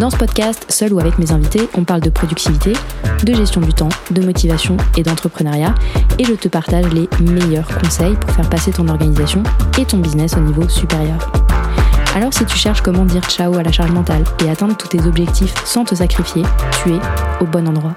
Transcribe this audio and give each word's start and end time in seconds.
Dans 0.00 0.08
ce 0.08 0.16
podcast, 0.16 0.64
seul 0.72 0.94
ou 0.94 0.98
avec 0.98 1.18
mes 1.18 1.30
invités, 1.30 1.68
on 1.76 1.84
parle 1.84 2.00
de 2.00 2.08
productivité, 2.08 2.72
de 3.22 3.34
gestion 3.34 3.60
du 3.60 3.74
temps, 3.74 3.90
de 4.10 4.22
motivation 4.22 4.78
et 4.96 5.02
d'entrepreneuriat, 5.02 5.74
et 6.18 6.24
je 6.24 6.32
te 6.32 6.48
partage 6.48 6.86
les 6.94 7.06
meilleurs 7.22 7.68
conseils 7.78 8.16
pour 8.16 8.30
faire 8.30 8.48
passer 8.48 8.72
ton 8.72 8.88
organisation 8.88 9.42
et 9.78 9.84
ton 9.84 9.98
business 9.98 10.38
au 10.38 10.40
niveau 10.40 10.66
supérieur. 10.70 11.30
Alors 12.14 12.32
si 12.32 12.46
tu 12.46 12.56
cherches 12.56 12.80
comment 12.80 13.04
dire 13.04 13.22
ciao 13.28 13.52
à 13.58 13.62
la 13.62 13.72
charge 13.72 13.92
mentale 13.92 14.24
et 14.42 14.48
atteindre 14.48 14.74
tous 14.74 14.88
tes 14.88 15.02
objectifs 15.06 15.54
sans 15.66 15.84
te 15.84 15.94
sacrifier, 15.94 16.44
tu 16.82 16.94
es 16.94 16.98
au 17.42 17.44
bon 17.44 17.68
endroit. 17.68 17.94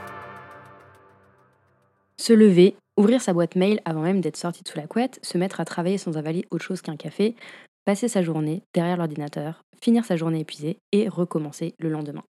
Se 2.17 2.33
lever, 2.33 2.75
ouvrir 2.97 3.21
sa 3.21 3.31
boîte 3.31 3.55
mail 3.55 3.79
avant 3.85 4.01
même 4.01 4.19
d'être 4.19 4.35
sorti 4.35 4.61
de 4.61 4.67
sous 4.67 4.77
la 4.77 4.87
couette, 4.87 5.19
se 5.21 5.37
mettre 5.37 5.61
à 5.61 5.65
travailler 5.65 5.97
sans 5.97 6.17
avaler 6.17 6.43
autre 6.51 6.65
chose 6.65 6.81
qu'un 6.81 6.97
café, 6.97 7.37
passer 7.85 8.07
sa 8.07 8.21
journée 8.21 8.63
derrière 8.73 8.97
l'ordinateur, 8.97 9.63
finir 9.81 10.05
sa 10.05 10.15
journée 10.15 10.41
épuisée 10.41 10.77
et 10.91 11.09
recommencer 11.09 11.75
le 11.79 11.89
lendemain. 11.89 12.23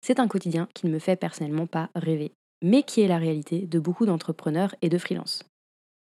C'est 0.00 0.20
un 0.20 0.28
quotidien 0.28 0.68
qui 0.74 0.86
ne 0.86 0.92
me 0.92 0.98
fait 0.98 1.16
personnellement 1.16 1.66
pas 1.66 1.90
rêver, 1.94 2.32
mais 2.62 2.82
qui 2.82 3.00
est 3.00 3.08
la 3.08 3.18
réalité 3.18 3.66
de 3.66 3.78
beaucoup 3.78 4.06
d'entrepreneurs 4.06 4.74
et 4.82 4.88
de 4.88 4.98
freelance. 4.98 5.44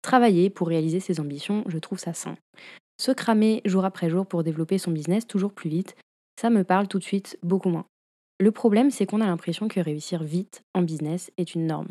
Travailler 0.02 0.48
pour 0.48 0.68
réaliser 0.68 1.00
ses 1.00 1.20
ambitions, 1.20 1.64
je 1.66 1.78
trouve 1.78 1.98
ça 1.98 2.14
sain. 2.14 2.36
Se 2.98 3.12
cramer 3.12 3.60
jour 3.64 3.84
après 3.84 4.10
jour 4.10 4.26
pour 4.26 4.42
développer 4.42 4.78
son 4.78 4.90
business 4.90 5.26
toujours 5.26 5.52
plus 5.52 5.70
vite, 5.70 5.96
ça 6.40 6.50
me 6.50 6.64
parle 6.64 6.88
tout 6.88 6.98
de 6.98 7.04
suite 7.04 7.38
beaucoup 7.42 7.68
moins. 7.68 7.84
Le 8.38 8.52
problème, 8.52 8.90
c'est 8.90 9.04
qu'on 9.04 9.20
a 9.20 9.26
l'impression 9.26 9.68
que 9.68 9.80
réussir 9.80 10.22
vite 10.22 10.62
en 10.74 10.80
business 10.80 11.30
est 11.36 11.54
une 11.54 11.66
norme, 11.66 11.88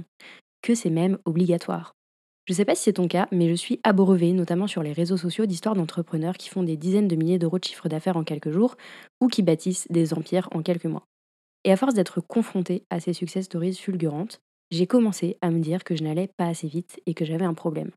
que 0.63 0.73
c'est 0.73 0.89
même 0.89 1.19
obligatoire. 1.25 1.93
Je 2.49 2.53
ne 2.53 2.55
sais 2.55 2.65
pas 2.65 2.73
si 2.73 2.81
c'est 2.81 2.93
ton 2.93 3.07
cas, 3.07 3.27
mais 3.31 3.47
je 3.47 3.53
suis 3.53 3.79
abreuvée, 3.83 4.33
notamment 4.33 4.65
sur 4.65 4.81
les 4.81 4.91
réseaux 4.91 5.17
sociaux, 5.17 5.45
d'histoires 5.45 5.75
d'entrepreneurs 5.75 6.35
qui 6.35 6.49
font 6.49 6.63
des 6.63 6.77
dizaines 6.77 7.07
de 7.07 7.15
milliers 7.15 7.37
d'euros 7.37 7.59
de 7.59 7.63
chiffre 7.63 7.87
d'affaires 7.89 8.17
en 8.17 8.23
quelques 8.23 8.49
jours 8.49 8.75
ou 9.21 9.27
qui 9.27 9.43
bâtissent 9.43 9.85
des 9.91 10.15
empires 10.15 10.49
en 10.51 10.63
quelques 10.63 10.85
mois. 10.85 11.03
Et 11.63 11.71
à 11.71 11.77
force 11.77 11.93
d'être 11.93 12.21
confrontée 12.21 12.85
à 12.89 12.99
ces 12.99 13.13
success 13.13 13.45
stories 13.45 13.75
fulgurantes, 13.75 14.39
j'ai 14.71 14.87
commencé 14.87 15.37
à 15.43 15.51
me 15.51 15.59
dire 15.59 15.83
que 15.83 15.95
je 15.95 16.03
n'allais 16.03 16.27
pas 16.37 16.47
assez 16.47 16.67
vite 16.67 16.99
et 17.05 17.13
que 17.13 17.23
j'avais 17.23 17.45
un 17.45 17.53
problème. 17.53 17.91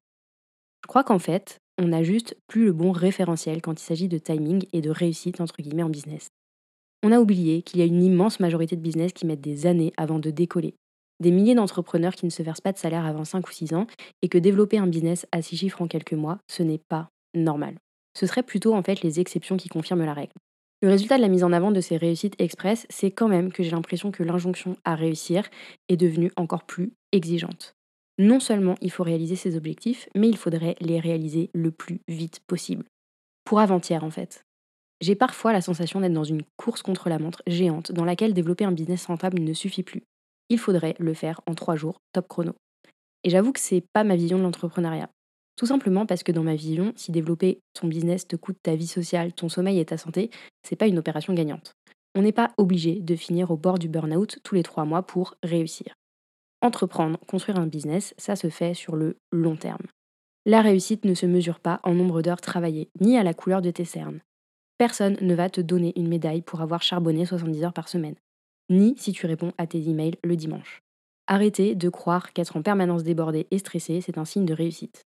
Je 0.83 0.87
crois 0.87 1.03
qu'en 1.03 1.19
fait, 1.19 1.57
on 1.79 1.87
n'a 1.87 2.03
juste 2.03 2.37
plus 2.47 2.67
le 2.67 2.75
bon 2.75 2.93
référentiel 2.93 3.63
quand 3.63 3.81
il 3.81 3.85
s'agit 3.85 4.09
de 4.09 4.19
timing 4.19 4.67
et 4.75 4.83
de 4.83 4.91
réussite 4.91 5.41
entre 5.41 5.63
guillemets 5.63 5.83
en 5.83 5.89
business. 5.89 6.29
On 7.03 7.11
a 7.11 7.21
oublié 7.21 7.63
qu'il 7.63 7.81
y 7.81 7.83
a 7.83 7.87
une 7.87 8.03
immense 8.03 8.39
majorité 8.39 8.77
de 8.77 8.83
business 8.83 9.15
qui 9.15 9.25
mettent 9.25 9.41
des 9.41 9.65
années 9.65 9.95
avant 9.97 10.19
de 10.19 10.31
décoller 10.31 10.75
des 11.23 11.31
milliers 11.31 11.55
d'entrepreneurs 11.55 12.15
qui 12.15 12.27
ne 12.27 12.31
se 12.31 12.43
versent 12.43 12.61
pas 12.61 12.73
de 12.73 12.79
salaire 12.79 13.07
avant 13.07 13.25
5 13.25 13.49
ou 13.49 13.53
6 13.53 13.73
ans 13.73 13.87
et 14.21 14.29
que 14.29 14.37
développer 14.37 14.77
un 14.77 14.87
business 14.87 15.27
à 15.33 15.41
6 15.41 15.57
chiffres 15.57 15.81
en 15.81 15.89
quelques 15.89 16.13
mois, 16.13 16.39
ce 16.49 16.63
n'est 16.63 16.83
pas 16.89 17.09
normal. 17.35 17.77
Ce 18.19 18.27
serait 18.27 18.43
plutôt 18.43 18.75
en 18.75 18.83
fait 18.83 19.01
les 19.03 19.21
exceptions 19.21 19.57
qui 19.57 19.71
confirment 19.71 20.05
la 20.05 20.13
règle. 20.13 20.35
Le 20.83 20.89
résultat 20.89 21.17
de 21.17 21.23
la 21.23 21.29
mise 21.29 21.45
en 21.45 21.53
avant 21.53 21.71
de 21.71 21.81
ces 21.81 21.97
réussites 21.97 22.35
express, 22.41 22.87
c'est 22.91 23.13
quand 23.13 23.29
même 23.29 23.53
que 23.53 23.63
j'ai 23.63 23.71
l'impression 23.71 24.11
que 24.11 24.25
l'injonction 24.25 24.77
à 24.85 24.97
réussir 24.97 25.49
est 25.89 25.97
devenue 25.97 26.33
encore 26.37 26.65
plus 26.65 26.93
exigeante. 27.13 27.75
Non 28.19 28.41
seulement 28.41 28.75
il 28.81 28.91
faut 28.91 29.05
réaliser 29.05 29.37
ses 29.37 29.57
objectifs, 29.57 30.09
mais 30.15 30.29
il 30.29 30.37
faudrait 30.37 30.77
les 30.81 31.01
réaliser 31.01 31.51
le 31.55 31.71
plus 31.71 32.01
vite 32.09 32.41
possible. 32.47 32.85
Pour 33.45 33.61
avant-hier 33.61 34.05
en 34.05 34.11
fait. 34.11 34.45
J'ai 35.01 35.15
parfois 35.15 35.53
la 35.53 35.61
sensation 35.61 36.01
d'être 36.01 36.13
dans 36.13 36.23
une 36.25 36.43
course 36.57 36.83
contre 36.83 37.09
la 37.09 37.19
montre 37.19 37.43
géante 37.47 37.91
dans 37.91 38.05
laquelle 38.05 38.35
développer 38.35 38.65
un 38.65 38.73
business 38.73 39.07
rentable 39.07 39.41
ne 39.41 39.53
suffit 39.53 39.83
plus 39.83 40.03
il 40.53 40.59
faudrait 40.59 40.95
le 40.99 41.15
faire 41.15 41.41
en 41.47 41.55
trois 41.55 41.77
jours, 41.77 42.03
top 42.13 42.29
chrono. 42.29 42.53
Et 43.25 43.31
j'avoue 43.31 43.53
que 43.53 43.61
c'est 43.61 43.83
pas 43.95 44.05
ma 44.05 44.17
vision 44.17 44.37
de 44.37 44.43
l'entrepreneuriat. 44.43 45.09
Tout 45.57 45.65
simplement 45.65 46.05
parce 46.05 46.23
que 46.23 46.31
dans 46.31 46.43
ma 46.43 46.55
vision, 46.55 46.93
si 46.95 47.11
développer 47.11 47.61
ton 47.73 47.89
business 47.89 48.29
te 48.29 48.37
coûte 48.37 48.59
ta 48.63 48.75
vie 48.75 48.87
sociale, 48.87 49.33
ton 49.33 49.49
sommeil 49.49 49.81
et 49.81 49.85
ta 49.87 49.97
santé, 49.97 50.31
c'est 50.63 50.77
pas 50.77 50.89
une 50.89 50.99
opération 50.99 51.33
gagnante. 51.33 51.73
On 52.15 52.21
n'est 52.21 52.33
pas 52.33 52.53
obligé 52.59 53.01
de 53.01 53.17
finir 53.17 53.51
au 53.51 53.57
bord 53.57 53.79
du 53.79 53.89
burn-out 53.89 54.41
tous 54.43 54.55
les 54.55 54.63
trois 54.63 54.85
mois 54.85 55.03
pour 55.03 55.37
réussir. 55.43 55.95
Entreprendre, 56.61 57.19
construire 57.27 57.59
un 57.59 57.67
business, 57.67 58.15
ça 58.19 58.37
se 58.37 58.51
fait 58.51 58.75
sur 58.75 58.95
le 58.95 59.17
long 59.31 59.57
terme. 59.57 59.87
La 60.45 60.61
réussite 60.61 61.07
ne 61.07 61.15
se 61.15 61.25
mesure 61.25 61.61
pas 61.61 61.81
en 61.83 61.95
nombre 61.95 62.21
d'heures 62.21 62.43
travaillées, 62.43 62.91
ni 63.01 63.17
à 63.17 63.23
la 63.23 63.33
couleur 63.33 63.63
de 63.63 63.71
tes 63.71 63.87
cernes. 63.87 64.21
Personne 64.77 65.17
ne 65.23 65.35
va 65.35 65.49
te 65.49 65.63
donner 65.63 65.95
une 65.97 66.09
médaille 66.09 66.43
pour 66.43 66.61
avoir 66.61 66.83
charbonné 66.83 67.25
70 67.25 67.65
heures 67.65 67.73
par 67.73 67.89
semaine 67.89 68.17
ni 68.73 68.95
si 68.97 69.13
tu 69.13 69.27
réponds 69.27 69.53
à 69.59 69.67
tes 69.67 69.89
emails 69.89 70.17
le 70.25 70.37
dimanche. 70.37 70.83
Arrêtez 71.29 71.75
de 71.75 71.89
croire 71.89 72.33
qu'être 72.33 72.57
en 72.57 72.63
permanence 72.63 73.05
débordé 73.05 73.47
et 73.51 73.59
stressé, 73.59 74.01
c'est 74.01 74.19
un 74.19 74.25
signe 74.25 74.45
de 74.45 74.55
réussite. 74.55 75.07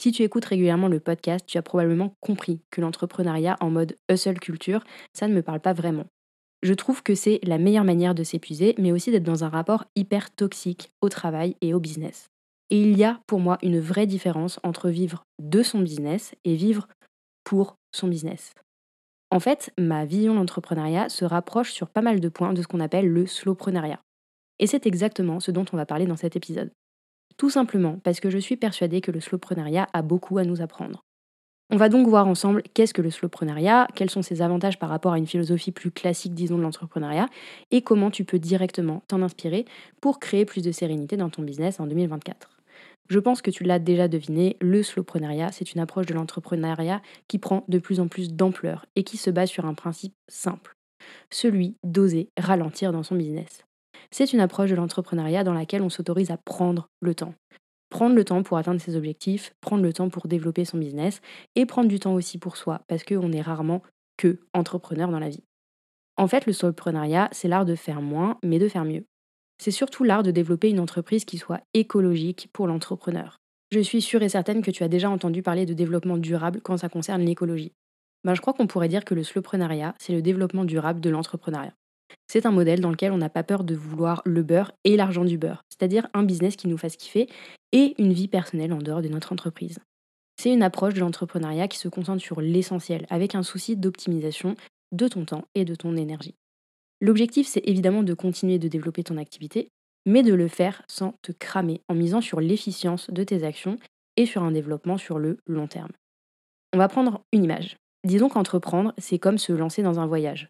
Si 0.00 0.12
tu 0.12 0.22
écoutes 0.22 0.44
régulièrement 0.44 0.88
le 0.88 1.00
podcast, 1.00 1.46
tu 1.46 1.56
as 1.56 1.62
probablement 1.62 2.14
compris 2.20 2.60
que 2.70 2.80
l'entrepreneuriat 2.80 3.56
en 3.60 3.70
mode 3.70 3.96
hustle 4.10 4.40
culture, 4.40 4.84
ça 5.12 5.28
ne 5.28 5.34
me 5.34 5.42
parle 5.42 5.60
pas 5.60 5.72
vraiment. 5.72 6.06
Je 6.62 6.74
trouve 6.74 7.02
que 7.02 7.14
c'est 7.14 7.40
la 7.42 7.58
meilleure 7.58 7.84
manière 7.84 8.14
de 8.14 8.24
s'épuiser, 8.24 8.74
mais 8.78 8.90
aussi 8.90 9.10
d'être 9.10 9.22
dans 9.22 9.44
un 9.44 9.48
rapport 9.48 9.84
hyper 9.96 10.30
toxique 10.30 10.90
au 11.00 11.08
travail 11.08 11.56
et 11.60 11.74
au 11.74 11.80
business. 11.80 12.30
Et 12.70 12.80
il 12.80 12.96
y 12.96 13.04
a 13.04 13.20
pour 13.26 13.38
moi 13.38 13.58
une 13.62 13.78
vraie 13.78 14.06
différence 14.06 14.58
entre 14.62 14.88
vivre 14.88 15.24
de 15.40 15.62
son 15.62 15.80
business 15.80 16.34
et 16.44 16.54
vivre 16.54 16.88
pour 17.44 17.76
son 17.92 18.08
business. 18.08 18.54
En 19.34 19.40
fait, 19.40 19.72
ma 19.76 20.04
vision 20.04 20.36
d'entrepreneuriat 20.36 21.08
se 21.08 21.24
rapproche 21.24 21.72
sur 21.72 21.88
pas 21.88 22.02
mal 22.02 22.20
de 22.20 22.28
points 22.28 22.52
de 22.52 22.62
ce 22.62 22.68
qu'on 22.68 22.78
appelle 22.78 23.08
le 23.08 23.26
slowpreneuriat. 23.26 24.00
Et 24.60 24.68
c'est 24.68 24.86
exactement 24.86 25.40
ce 25.40 25.50
dont 25.50 25.64
on 25.72 25.76
va 25.76 25.86
parler 25.86 26.06
dans 26.06 26.14
cet 26.14 26.36
épisode. 26.36 26.70
Tout 27.36 27.50
simplement 27.50 27.98
parce 28.04 28.20
que 28.20 28.30
je 28.30 28.38
suis 28.38 28.56
persuadée 28.56 29.00
que 29.00 29.10
le 29.10 29.18
slowpreneuriat 29.18 29.88
a 29.92 30.02
beaucoup 30.02 30.38
à 30.38 30.44
nous 30.44 30.62
apprendre. 30.62 31.02
On 31.70 31.76
va 31.76 31.88
donc 31.88 32.06
voir 32.06 32.28
ensemble 32.28 32.62
qu'est-ce 32.74 32.94
que 32.94 33.02
le 33.02 33.10
slowpreneuriat, 33.10 33.88
quels 33.96 34.08
sont 34.08 34.22
ses 34.22 34.40
avantages 34.40 34.78
par 34.78 34.88
rapport 34.88 35.14
à 35.14 35.18
une 35.18 35.26
philosophie 35.26 35.72
plus 35.72 35.90
classique, 35.90 36.34
disons, 36.34 36.56
de 36.56 36.62
l'entrepreneuriat, 36.62 37.26
et 37.72 37.82
comment 37.82 38.12
tu 38.12 38.24
peux 38.24 38.38
directement 38.38 39.02
t'en 39.08 39.20
inspirer 39.20 39.64
pour 40.00 40.20
créer 40.20 40.44
plus 40.44 40.62
de 40.62 40.70
sérénité 40.70 41.16
dans 41.16 41.30
ton 41.30 41.42
business 41.42 41.80
en 41.80 41.88
2024. 41.88 42.53
Je 43.08 43.18
pense 43.18 43.42
que 43.42 43.50
tu 43.50 43.64
l'as 43.64 43.78
déjà 43.78 44.08
deviné, 44.08 44.56
le 44.60 44.82
slowpreneuriat, 44.82 45.52
c'est 45.52 45.74
une 45.74 45.80
approche 45.80 46.06
de 46.06 46.14
l'entrepreneuriat 46.14 47.02
qui 47.28 47.38
prend 47.38 47.64
de 47.68 47.78
plus 47.78 48.00
en 48.00 48.08
plus 48.08 48.32
d'ampleur 48.32 48.86
et 48.96 49.04
qui 49.04 49.18
se 49.18 49.30
base 49.30 49.50
sur 49.50 49.66
un 49.66 49.74
principe 49.74 50.14
simple, 50.28 50.74
celui 51.30 51.76
d'oser 51.84 52.30
ralentir 52.38 52.92
dans 52.92 53.02
son 53.02 53.16
business. 53.16 53.64
C'est 54.10 54.32
une 54.32 54.40
approche 54.40 54.70
de 54.70 54.74
l'entrepreneuriat 54.74 55.44
dans 55.44 55.52
laquelle 55.52 55.82
on 55.82 55.90
s'autorise 55.90 56.30
à 56.30 56.38
prendre 56.38 56.88
le 57.00 57.14
temps. 57.14 57.34
Prendre 57.90 58.16
le 58.16 58.24
temps 58.24 58.42
pour 58.42 58.56
atteindre 58.56 58.80
ses 58.80 58.96
objectifs, 58.96 59.54
prendre 59.60 59.82
le 59.82 59.92
temps 59.92 60.08
pour 60.08 60.26
développer 60.26 60.64
son 60.64 60.78
business 60.78 61.20
et 61.54 61.66
prendre 61.66 61.88
du 61.88 62.00
temps 62.00 62.14
aussi 62.14 62.38
pour 62.38 62.56
soi 62.56 62.80
parce 62.88 63.04
qu'on 63.04 63.32
est 63.32 63.42
rarement 63.42 63.82
que 64.16 64.40
entrepreneur 64.54 65.10
dans 65.10 65.18
la 65.18 65.28
vie. 65.28 65.44
En 66.16 66.26
fait, 66.26 66.46
le 66.46 66.52
slowpreneuriat, 66.52 67.28
c'est 67.32 67.48
l'art 67.48 67.64
de 67.64 67.74
faire 67.74 68.00
moins 68.00 68.38
mais 68.42 68.58
de 68.58 68.68
faire 68.68 68.84
mieux. 68.84 69.04
C'est 69.58 69.70
surtout 69.70 70.04
l'art 70.04 70.22
de 70.22 70.30
développer 70.30 70.68
une 70.70 70.80
entreprise 70.80 71.24
qui 71.24 71.38
soit 71.38 71.60
écologique 71.74 72.48
pour 72.52 72.66
l'entrepreneur. 72.66 73.38
Je 73.70 73.80
suis 73.80 74.02
sûre 74.02 74.22
et 74.22 74.28
certaine 74.28 74.62
que 74.62 74.70
tu 74.70 74.84
as 74.84 74.88
déjà 74.88 75.10
entendu 75.10 75.42
parler 75.42 75.66
de 75.66 75.74
développement 75.74 76.16
durable 76.16 76.60
quand 76.62 76.76
ça 76.76 76.88
concerne 76.88 77.22
l'écologie. 77.22 77.72
Ben, 78.24 78.34
je 78.34 78.40
crois 78.40 78.52
qu'on 78.52 78.66
pourrait 78.66 78.88
dire 78.88 79.04
que 79.04 79.14
le 79.14 79.22
slowpreneuriat, 79.22 79.94
c'est 79.98 80.12
le 80.12 80.22
développement 80.22 80.64
durable 80.64 81.00
de 81.00 81.10
l'entrepreneuriat. 81.10 81.74
C'est 82.26 82.46
un 82.46 82.50
modèle 82.50 82.80
dans 82.80 82.90
lequel 82.90 83.12
on 83.12 83.18
n'a 83.18 83.28
pas 83.28 83.42
peur 83.42 83.64
de 83.64 83.74
vouloir 83.74 84.22
le 84.24 84.42
beurre 84.42 84.72
et 84.84 84.96
l'argent 84.96 85.24
du 85.24 85.38
beurre, 85.38 85.64
c'est-à-dire 85.68 86.08
un 86.14 86.22
business 86.22 86.56
qui 86.56 86.68
nous 86.68 86.78
fasse 86.78 86.96
kiffer 86.96 87.28
et 87.72 87.94
une 87.98 88.12
vie 88.12 88.28
personnelle 88.28 88.72
en 88.72 88.78
dehors 88.78 89.02
de 89.02 89.08
notre 89.08 89.32
entreprise. 89.32 89.78
C'est 90.40 90.52
une 90.52 90.62
approche 90.62 90.94
de 90.94 91.00
l'entrepreneuriat 91.00 91.68
qui 91.68 91.78
se 91.78 91.88
concentre 91.88 92.22
sur 92.22 92.40
l'essentiel, 92.40 93.06
avec 93.10 93.34
un 93.34 93.42
souci 93.42 93.76
d'optimisation 93.76 94.56
de 94.92 95.08
ton 95.08 95.24
temps 95.24 95.44
et 95.54 95.64
de 95.64 95.74
ton 95.74 95.96
énergie. 95.96 96.34
L'objectif, 97.04 97.46
c'est 97.46 97.68
évidemment 97.68 98.02
de 98.02 98.14
continuer 98.14 98.58
de 98.58 98.66
développer 98.66 99.04
ton 99.04 99.18
activité, 99.18 99.68
mais 100.06 100.22
de 100.22 100.32
le 100.32 100.48
faire 100.48 100.80
sans 100.88 101.12
te 101.20 101.32
cramer, 101.32 101.82
en 101.90 101.94
misant 101.94 102.22
sur 102.22 102.40
l'efficience 102.40 103.10
de 103.10 103.22
tes 103.22 103.44
actions 103.44 103.76
et 104.16 104.24
sur 104.24 104.42
un 104.42 104.52
développement 104.52 104.96
sur 104.96 105.18
le 105.18 105.36
long 105.46 105.66
terme. 105.66 105.90
On 106.72 106.78
va 106.78 106.88
prendre 106.88 107.20
une 107.30 107.44
image. 107.44 107.76
Disons 108.04 108.30
qu'entreprendre, 108.30 108.94
c'est 108.96 109.18
comme 109.18 109.36
se 109.36 109.52
lancer 109.52 109.82
dans 109.82 110.00
un 110.00 110.06
voyage. 110.06 110.48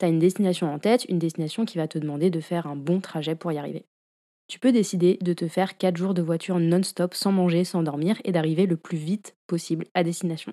Tu 0.00 0.04
as 0.04 0.08
une 0.08 0.18
destination 0.18 0.74
en 0.74 0.80
tête, 0.80 1.04
une 1.08 1.20
destination 1.20 1.64
qui 1.64 1.78
va 1.78 1.86
te 1.86 2.00
demander 2.00 2.30
de 2.30 2.40
faire 2.40 2.66
un 2.66 2.74
bon 2.74 3.00
trajet 3.00 3.36
pour 3.36 3.52
y 3.52 3.58
arriver. 3.58 3.84
Tu 4.48 4.58
peux 4.58 4.72
décider 4.72 5.18
de 5.20 5.34
te 5.34 5.46
faire 5.46 5.78
4 5.78 5.96
jours 5.96 6.14
de 6.14 6.22
voiture 6.22 6.58
non-stop 6.58 7.14
sans 7.14 7.30
manger, 7.30 7.62
sans 7.62 7.84
dormir 7.84 8.20
et 8.24 8.32
d'arriver 8.32 8.66
le 8.66 8.76
plus 8.76 8.98
vite 8.98 9.36
possible 9.46 9.86
à 9.94 10.02
destination. 10.02 10.52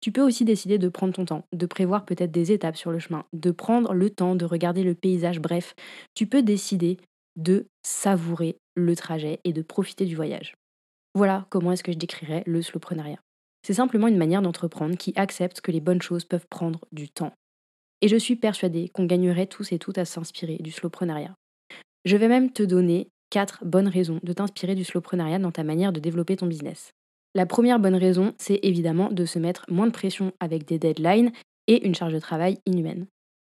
Tu 0.00 0.12
peux 0.12 0.22
aussi 0.22 0.44
décider 0.44 0.78
de 0.78 0.88
prendre 0.88 1.14
ton 1.14 1.24
temps, 1.24 1.44
de 1.52 1.66
prévoir 1.66 2.04
peut-être 2.04 2.30
des 2.30 2.52
étapes 2.52 2.76
sur 2.76 2.90
le 2.90 2.98
chemin, 2.98 3.24
de 3.32 3.50
prendre 3.50 3.92
le 3.94 4.10
temps 4.10 4.34
de 4.34 4.44
regarder 4.44 4.82
le 4.82 4.94
paysage, 4.94 5.40
bref, 5.40 5.74
tu 6.14 6.26
peux 6.26 6.42
décider 6.42 6.98
de 7.36 7.66
savourer 7.82 8.58
le 8.74 8.94
trajet 8.94 9.40
et 9.44 9.52
de 9.52 9.62
profiter 9.62 10.04
du 10.04 10.16
voyage. 10.16 10.54
Voilà 11.14 11.46
comment 11.50 11.72
est-ce 11.72 11.82
que 11.82 11.92
je 11.92 11.98
décrirais 11.98 12.42
le 12.46 12.62
slowpreneuriat. 12.62 13.18
C'est 13.66 13.74
simplement 13.74 14.06
une 14.06 14.18
manière 14.18 14.42
d'entreprendre 14.42 14.96
qui 14.96 15.12
accepte 15.16 15.60
que 15.60 15.72
les 15.72 15.80
bonnes 15.80 16.02
choses 16.02 16.24
peuvent 16.24 16.46
prendre 16.48 16.80
du 16.92 17.08
temps. 17.08 17.32
Et 18.02 18.08
je 18.08 18.16
suis 18.16 18.36
persuadée 18.36 18.90
qu'on 18.90 19.06
gagnerait 19.06 19.46
tous 19.46 19.72
et 19.72 19.78
toutes 19.78 19.98
à 19.98 20.04
s'inspirer 20.04 20.58
du 20.60 20.70
slowpreneuriat. 20.70 21.34
Je 22.04 22.16
vais 22.16 22.28
même 22.28 22.52
te 22.52 22.62
donner 22.62 23.08
quatre 23.30 23.64
bonnes 23.64 23.88
raisons 23.88 24.20
de 24.22 24.32
t'inspirer 24.32 24.74
du 24.74 24.84
slowpreneuriat 24.84 25.38
dans 25.38 25.50
ta 25.50 25.64
manière 25.64 25.92
de 25.92 26.00
développer 26.00 26.36
ton 26.36 26.46
business. 26.46 26.92
La 27.36 27.44
première 27.44 27.78
bonne 27.78 27.96
raison, 27.96 28.32
c'est 28.38 28.60
évidemment 28.62 29.10
de 29.10 29.26
se 29.26 29.38
mettre 29.38 29.66
moins 29.68 29.86
de 29.86 29.92
pression 29.92 30.32
avec 30.40 30.66
des 30.66 30.78
deadlines 30.78 31.32
et 31.66 31.86
une 31.86 31.94
charge 31.94 32.14
de 32.14 32.18
travail 32.18 32.56
inhumaine. 32.64 33.08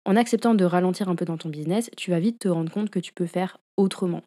En 0.05 0.15
acceptant 0.15 0.53
de 0.53 0.63
ralentir 0.63 1.09
un 1.09 1.17
peu 1.17 1.25
dans 1.25 1.35
ton 1.35 1.49
business, 1.49 1.91
tu 1.97 2.11
vas 2.11 2.21
vite 2.21 2.39
te 2.39 2.47
rendre 2.47 2.71
compte 2.71 2.89
que 2.89 2.99
tu 2.99 3.11
peux 3.11 3.25
faire 3.25 3.57
autrement. 3.75 4.21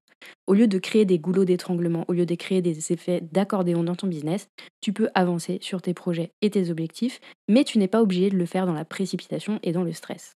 Au 0.46 0.52
lieu 0.52 0.68
de 0.68 0.78
créer 0.78 1.06
des 1.06 1.18
goulots 1.18 1.46
d'étranglement, 1.46 2.04
au 2.08 2.12
lieu 2.12 2.26
de 2.26 2.34
créer 2.34 2.60
des 2.60 2.92
effets 2.92 3.22
d'accordéon 3.32 3.82
dans 3.82 3.94
ton 3.94 4.08
business, 4.08 4.50
tu 4.82 4.92
peux 4.92 5.08
avancer 5.14 5.56
sur 5.62 5.80
tes 5.80 5.94
projets 5.94 6.32
et 6.42 6.50
tes 6.50 6.70
objectifs, 6.70 7.18
mais 7.48 7.64
tu 7.64 7.78
n'es 7.78 7.88
pas 7.88 8.02
obligé 8.02 8.28
de 8.28 8.36
le 8.36 8.44
faire 8.44 8.66
dans 8.66 8.74
la 8.74 8.84
précipitation 8.84 9.58
et 9.62 9.72
dans 9.72 9.84
le 9.84 9.94
stress. 9.94 10.34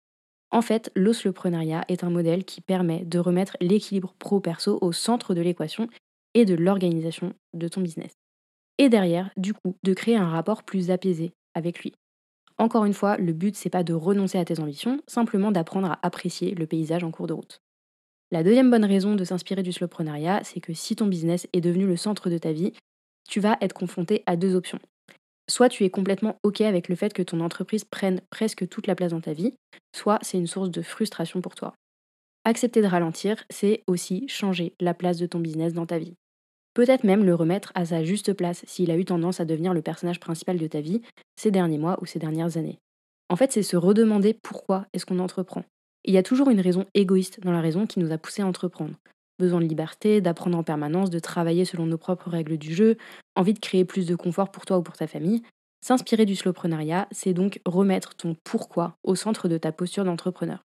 En 0.49 0.61
fait, 0.61 0.93
l'oslepreneuriat 0.95 1.83
est 1.89 2.05
un 2.05 2.09
modèle 2.09 2.45
qui 2.45 2.61
permet 2.61 3.03
de 3.03 3.19
remettre 3.19 3.57
l'équilibre 3.59 4.15
pro-perso 4.17 4.79
au 4.79 4.93
centre 4.93 5.33
de 5.33 5.41
l'équation 5.41 5.89
et 6.35 6.45
de 6.45 6.55
l'organisation 6.55 7.33
de 7.53 7.67
ton 7.67 7.81
business 7.81 8.15
et 8.79 8.89
derrière, 8.89 9.29
du 9.37 9.53
coup, 9.53 9.75
de 9.83 9.93
créer 9.93 10.15
un 10.15 10.29
rapport 10.29 10.63
plus 10.63 10.89
apaisé 10.89 11.33
avec 11.53 11.79
lui. 11.81 11.93
Encore 12.57 12.85
une 12.85 12.93
fois, 12.93 13.17
le 13.17 13.33
but, 13.33 13.55
c'est 13.55 13.69
pas 13.69 13.83
de 13.83 13.93
renoncer 13.93 14.39
à 14.39 14.45
tes 14.45 14.59
ambitions, 14.59 14.99
simplement 15.05 15.51
d'apprendre 15.51 15.91
à 15.91 15.99
apprécier 16.01 16.55
le 16.55 16.65
paysage 16.65 17.03
en 17.03 17.11
cours 17.11 17.27
de 17.27 17.33
route. 17.33 17.61
La 18.31 18.43
deuxième 18.43 18.71
bonne 18.71 18.85
raison 18.85 19.15
de 19.15 19.23
s'inspirer 19.23 19.63
du 19.63 19.71
slowpreneuriat, 19.71 20.43
c'est 20.43 20.59
que 20.59 20.73
si 20.73 20.95
ton 20.95 21.07
business 21.07 21.47
est 21.53 21.61
devenu 21.61 21.85
le 21.85 21.97
centre 21.97 22.29
de 22.29 22.37
ta 22.37 22.51
vie, 22.51 22.73
tu 23.27 23.39
vas 23.39 23.57
être 23.61 23.73
confronté 23.73 24.23
à 24.25 24.35
deux 24.35 24.55
options. 24.55 24.79
Soit 25.49 25.69
tu 25.69 25.83
es 25.83 25.89
complètement 25.89 26.37
OK 26.43 26.61
avec 26.61 26.89
le 26.89 26.95
fait 26.95 27.11
que 27.11 27.23
ton 27.23 27.39
entreprise 27.41 27.83
prenne 27.83 28.21
presque 28.29 28.67
toute 28.69 28.87
la 28.87 28.95
place 28.95 29.11
dans 29.11 29.21
ta 29.21 29.33
vie, 29.33 29.55
soit 29.95 30.19
c'est 30.21 30.37
une 30.37 30.47
source 30.47 30.69
de 30.69 30.81
frustration 30.81 31.41
pour 31.41 31.55
toi. 31.55 31.73
Accepter 32.45 32.81
de 32.81 32.87
ralentir, 32.87 33.43
c'est 33.49 33.83
aussi 33.87 34.27
changer 34.27 34.73
la 34.79 34.93
place 34.93 35.17
de 35.17 35.25
ton 35.25 35.39
business 35.39 35.73
dans 35.73 35.85
ta 35.85 35.97
vie. 35.97 36.15
Peut-être 36.73 37.03
même 37.03 37.25
le 37.25 37.35
remettre 37.35 37.71
à 37.75 37.85
sa 37.85 38.03
juste 38.03 38.33
place 38.33 38.63
s'il 38.67 38.91
a 38.91 38.97
eu 38.97 39.05
tendance 39.05 39.39
à 39.39 39.45
devenir 39.45 39.73
le 39.73 39.81
personnage 39.81 40.19
principal 40.19 40.57
de 40.57 40.67
ta 40.67 40.81
vie 40.81 41.01
ces 41.35 41.51
derniers 41.51 41.77
mois 41.77 41.97
ou 42.01 42.05
ces 42.05 42.19
dernières 42.19 42.57
années. 42.57 42.79
En 43.29 43.35
fait, 43.35 43.51
c'est 43.51 43.63
se 43.63 43.77
redemander 43.77 44.33
pourquoi 44.33 44.85
est-ce 44.93 45.05
qu'on 45.05 45.19
entreprend. 45.19 45.63
il 46.05 46.13
y 46.13 46.17
a 46.17 46.23
toujours 46.23 46.49
une 46.49 46.61
raison 46.61 46.85
égoïste 46.93 47.39
dans 47.41 47.51
la 47.51 47.61
raison 47.61 47.85
qui 47.85 47.99
nous 47.99 48.11
a 48.11 48.17
poussé 48.17 48.41
à 48.41 48.47
entreprendre. 48.47 48.95
Besoin 49.37 49.59
de 49.59 49.65
liberté, 49.65 50.21
d'apprendre 50.21 50.57
en 50.57 50.63
permanence, 50.63 51.09
de 51.09 51.19
travailler 51.19 51.65
selon 51.65 51.85
nos 51.85 51.97
propres 51.97 52.29
règles 52.29 52.57
du 52.57 52.73
jeu, 52.73 52.97
envie 53.35 53.53
de 53.53 53.59
créer 53.59 53.85
plus 53.85 54.07
de 54.07 54.15
confort 54.15 54.51
pour 54.51 54.65
toi 54.65 54.77
ou 54.77 54.81
pour 54.81 54.97
ta 54.97 55.07
famille. 55.07 55.43
S'inspirer 55.81 56.25
du 56.25 56.35
slowpreneuriat, 56.35 57.07
c'est 57.11 57.33
donc 57.33 57.61
remettre 57.65 58.15
ton 58.15 58.35
pourquoi 58.43 58.95
au 59.03 59.15
centre 59.15 59.47
de 59.47 59.57
ta 59.57 59.71
posture 59.71 60.03
d'entrepreneur. 60.03 60.65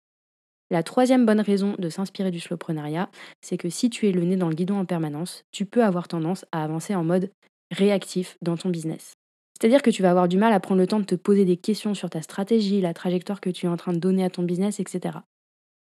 La 0.71 0.83
troisième 0.83 1.27
bonne 1.27 1.41
raison 1.41 1.77
de 1.79 1.89
s'inspirer 1.89 2.31
du 2.31 2.41
slowpreneuriat, 2.41 3.09
c'est 3.41 3.57
que 3.57 3.69
si 3.69 3.89
tu 3.89 4.09
es 4.09 4.13
le 4.13 4.23
nez 4.23 4.37
dans 4.37 4.49
le 4.49 4.55
guidon 4.55 4.79
en 4.79 4.85
permanence, 4.85 5.45
tu 5.53 5.65
peux 5.65 5.85
avoir 5.85 6.09
tendance 6.09 6.45
à 6.51 6.65
avancer 6.65 6.95
en 6.95 7.05
mode 7.05 7.31
réactif 7.71 8.37
dans 8.43 8.57
ton 8.57 8.71
business. 8.71 9.13
C'est-à-dire 9.59 9.81
que 9.83 9.91
tu 9.91 10.03
vas 10.03 10.11
avoir 10.11 10.29
du 10.29 10.37
mal 10.39 10.53
à 10.53 10.61
prendre 10.61 10.81
le 10.81 10.87
temps 10.87 11.01
de 11.01 11.05
te 11.05 11.15
poser 11.15 11.45
des 11.45 11.57
questions 11.57 11.95
sur 11.95 12.11
ta 12.11 12.21
stratégie, 12.21 12.81
la 12.81 12.95
trajectoire 12.95 13.41
que 13.41 13.49
tu 13.51 13.67
es 13.67 13.69
en 13.69 13.77
train 13.77 13.93
de 13.93 13.99
donner 13.99 14.25
à 14.25 14.31
ton 14.31 14.43
business, 14.43 14.81
etc. 14.81 15.21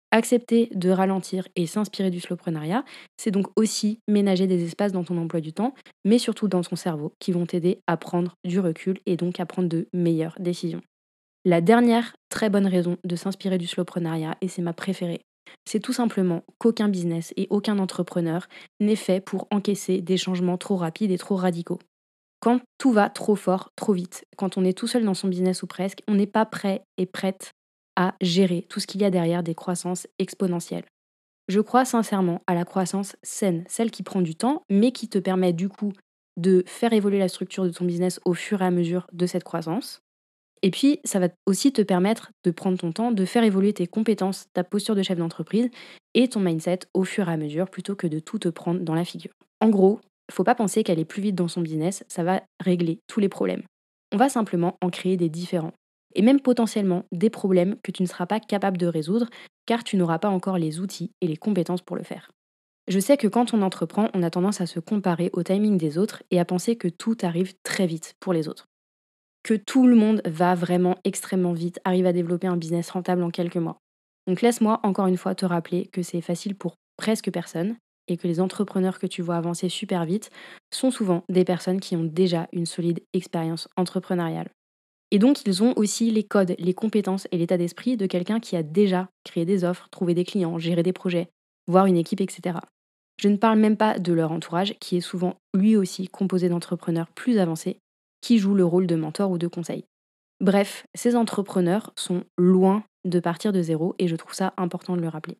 Accepter 0.09 0.67
de 0.73 0.89
ralentir 0.89 1.47
et 1.55 1.67
s'inspirer 1.67 2.09
du 2.09 2.19
slowpreneuriat, 2.19 2.83
c'est 3.17 3.31
donc 3.31 3.47
aussi 3.55 3.99
ménager 4.09 4.45
des 4.47 4.65
espaces 4.65 4.91
dans 4.91 5.05
ton 5.05 5.17
emploi 5.17 5.39
du 5.39 5.53
temps, 5.53 5.73
mais 6.03 6.17
surtout 6.17 6.49
dans 6.49 6.61
ton 6.61 6.75
cerveau, 6.75 7.13
qui 7.19 7.31
vont 7.31 7.45
t'aider 7.45 7.79
à 7.87 7.95
prendre 7.97 8.33
du 8.43 8.59
recul 8.59 8.99
et 9.05 9.15
donc 9.15 9.39
à 9.39 9.45
prendre 9.45 9.69
de 9.69 9.87
meilleures 9.93 10.35
décisions. 10.39 10.81
La 11.43 11.59
dernière 11.59 12.15
très 12.29 12.51
bonne 12.51 12.67
raison 12.67 12.97
de 13.03 13.15
s'inspirer 13.15 13.57
du 13.57 13.65
slowpreneuriat, 13.65 14.37
et 14.41 14.47
c'est 14.47 14.61
ma 14.61 14.73
préférée, 14.73 15.21
c'est 15.65 15.79
tout 15.79 15.93
simplement 15.93 16.43
qu'aucun 16.59 16.87
business 16.87 17.33
et 17.35 17.47
aucun 17.49 17.79
entrepreneur 17.79 18.47
n'est 18.79 18.95
fait 18.95 19.21
pour 19.21 19.47
encaisser 19.49 20.01
des 20.01 20.17
changements 20.17 20.59
trop 20.59 20.75
rapides 20.75 21.09
et 21.09 21.17
trop 21.17 21.35
radicaux. 21.35 21.79
Quand 22.41 22.59
tout 22.77 22.91
va 22.91 23.09
trop 23.09 23.35
fort, 23.35 23.71
trop 23.75 23.93
vite, 23.93 24.23
quand 24.37 24.57
on 24.57 24.65
est 24.65 24.77
tout 24.77 24.87
seul 24.87 25.03
dans 25.03 25.15
son 25.15 25.27
business 25.27 25.63
ou 25.63 25.67
presque, 25.67 26.03
on 26.07 26.13
n'est 26.13 26.27
pas 26.27 26.45
prêt 26.45 26.83
et 26.97 27.07
prête 27.07 27.51
à 27.95 28.13
gérer 28.21 28.65
tout 28.69 28.79
ce 28.79 28.85
qu'il 28.85 29.01
y 29.01 29.05
a 29.05 29.09
derrière 29.09 29.41
des 29.41 29.55
croissances 29.55 30.07
exponentielles. 30.19 30.85
Je 31.47 31.59
crois 31.59 31.85
sincèrement 31.85 32.41
à 32.45 32.53
la 32.53 32.65
croissance 32.65 33.15
saine, 33.23 33.63
celle 33.67 33.89
qui 33.89 34.03
prend 34.03 34.21
du 34.21 34.35
temps, 34.35 34.61
mais 34.69 34.91
qui 34.91 35.09
te 35.09 35.17
permet 35.17 35.53
du 35.53 35.69
coup 35.69 35.91
de 36.37 36.63
faire 36.67 36.93
évoluer 36.93 37.19
la 37.19 37.27
structure 37.27 37.63
de 37.63 37.71
ton 37.71 37.85
business 37.85 38.19
au 38.25 38.33
fur 38.33 38.61
et 38.61 38.65
à 38.65 38.71
mesure 38.71 39.07
de 39.11 39.25
cette 39.25 39.43
croissance, 39.43 40.01
et 40.63 40.69
puis, 40.69 40.99
ça 41.03 41.19
va 41.19 41.29
aussi 41.45 41.73
te 41.73 41.81
permettre 41.81 42.31
de 42.43 42.51
prendre 42.51 42.77
ton 42.77 42.91
temps, 42.91 43.11
de 43.11 43.25
faire 43.25 43.43
évoluer 43.43 43.73
tes 43.73 43.87
compétences, 43.87 44.45
ta 44.53 44.63
posture 44.63 44.95
de 44.95 45.01
chef 45.01 45.17
d'entreprise 45.17 45.69
et 46.13 46.27
ton 46.27 46.39
mindset 46.39 46.79
au 46.93 47.03
fur 47.03 47.29
et 47.29 47.33
à 47.33 47.37
mesure 47.37 47.69
plutôt 47.69 47.95
que 47.95 48.07
de 48.07 48.19
tout 48.19 48.37
te 48.37 48.49
prendre 48.49 48.81
dans 48.81 48.93
la 48.93 49.05
figure. 49.05 49.31
En 49.59 49.69
gros, 49.69 49.99
faut 50.29 50.43
pas 50.43 50.55
penser 50.55 50.83
qu'aller 50.83 51.05
plus 51.05 51.21
vite 51.21 51.35
dans 51.35 51.47
son 51.47 51.61
business, 51.61 52.03
ça 52.07 52.23
va 52.23 52.43
régler 52.63 52.99
tous 53.07 53.19
les 53.19 53.29
problèmes. 53.29 53.63
On 54.13 54.17
va 54.17 54.29
simplement 54.29 54.77
en 54.81 54.89
créer 54.89 55.17
des 55.17 55.29
différents. 55.29 55.73
Et 56.13 56.21
même 56.21 56.41
potentiellement 56.41 57.05
des 57.11 57.29
problèmes 57.29 57.77
que 57.83 57.91
tu 57.91 58.03
ne 58.03 58.07
seras 58.07 58.25
pas 58.25 58.39
capable 58.39 58.77
de 58.77 58.87
résoudre 58.87 59.29
car 59.65 59.83
tu 59.83 59.95
n'auras 59.97 60.19
pas 60.19 60.29
encore 60.29 60.57
les 60.57 60.79
outils 60.79 61.11
et 61.21 61.27
les 61.27 61.37
compétences 61.37 61.81
pour 61.81 61.95
le 61.95 62.03
faire. 62.03 62.31
Je 62.87 62.99
sais 62.99 63.15
que 63.15 63.27
quand 63.27 63.53
on 63.53 63.61
entreprend, 63.61 64.09
on 64.13 64.23
a 64.23 64.29
tendance 64.29 64.59
à 64.59 64.65
se 64.65 64.79
comparer 64.79 65.29
au 65.33 65.43
timing 65.43 65.77
des 65.77 65.97
autres 65.97 66.23
et 66.29 66.39
à 66.39 66.45
penser 66.45 66.75
que 66.75 66.89
tout 66.89 67.15
arrive 67.21 67.53
très 67.63 67.87
vite 67.87 68.15
pour 68.19 68.33
les 68.33 68.49
autres 68.49 68.67
que 69.43 69.53
tout 69.53 69.87
le 69.87 69.95
monde 69.95 70.21
va 70.25 70.55
vraiment 70.55 70.97
extrêmement 71.03 71.53
vite, 71.53 71.79
arrive 71.83 72.05
à 72.05 72.13
développer 72.13 72.47
un 72.47 72.57
business 72.57 72.89
rentable 72.91 73.23
en 73.23 73.31
quelques 73.31 73.57
mois. 73.57 73.77
Donc 74.27 74.41
laisse-moi 74.41 74.79
encore 74.83 75.07
une 75.07 75.17
fois 75.17 75.35
te 75.35 75.45
rappeler 75.45 75.87
que 75.87 76.03
c'est 76.03 76.21
facile 76.21 76.55
pour 76.55 76.75
presque 76.97 77.31
personne 77.31 77.75
et 78.07 78.17
que 78.17 78.27
les 78.27 78.39
entrepreneurs 78.39 78.99
que 78.99 79.07
tu 79.07 79.21
vois 79.21 79.35
avancer 79.35 79.69
super 79.69 80.05
vite 80.05 80.29
sont 80.71 80.91
souvent 80.91 81.23
des 81.29 81.45
personnes 81.45 81.79
qui 81.79 81.95
ont 81.95 82.03
déjà 82.03 82.47
une 82.51 82.65
solide 82.65 83.01
expérience 83.13 83.67
entrepreneuriale. 83.77 84.49
Et 85.11 85.19
donc 85.19 85.41
ils 85.45 85.63
ont 85.63 85.73
aussi 85.75 86.11
les 86.11 86.23
codes, 86.23 86.55
les 86.57 86.73
compétences 86.73 87.27
et 87.31 87.37
l'état 87.37 87.57
d'esprit 87.57 87.97
de 87.97 88.05
quelqu'un 88.05 88.39
qui 88.39 88.55
a 88.55 88.63
déjà 88.63 89.09
créé 89.23 89.45
des 89.45 89.63
offres, 89.63 89.89
trouvé 89.89 90.13
des 90.13 90.23
clients, 90.23 90.57
géré 90.57 90.83
des 90.83 90.93
projets, 90.93 91.29
voire 91.67 91.85
une 91.85 91.97
équipe, 91.97 92.21
etc. 92.21 92.59
Je 93.17 93.27
ne 93.27 93.37
parle 93.37 93.59
même 93.59 93.77
pas 93.77 93.99
de 93.99 94.13
leur 94.13 94.31
entourage 94.31 94.75
qui 94.79 94.97
est 94.97 95.01
souvent 95.01 95.35
lui 95.53 95.75
aussi 95.75 96.07
composé 96.07 96.49
d'entrepreneurs 96.49 97.07
plus 97.09 97.37
avancés 97.39 97.77
qui 98.21 98.37
joue 98.37 98.55
le 98.55 98.65
rôle 98.65 98.87
de 98.87 98.95
mentor 98.95 99.31
ou 99.31 99.37
de 99.37 99.47
conseil. 99.47 99.85
Bref, 100.39 100.85
ces 100.95 101.15
entrepreneurs 101.15 101.91
sont 101.95 102.23
loin 102.37 102.83
de 103.05 103.19
partir 103.19 103.51
de 103.51 103.61
zéro 103.61 103.95
et 103.99 104.07
je 104.07 104.15
trouve 104.15 104.33
ça 104.33 104.53
important 104.57 104.95
de 104.95 105.01
le 105.01 105.07
rappeler. 105.07 105.37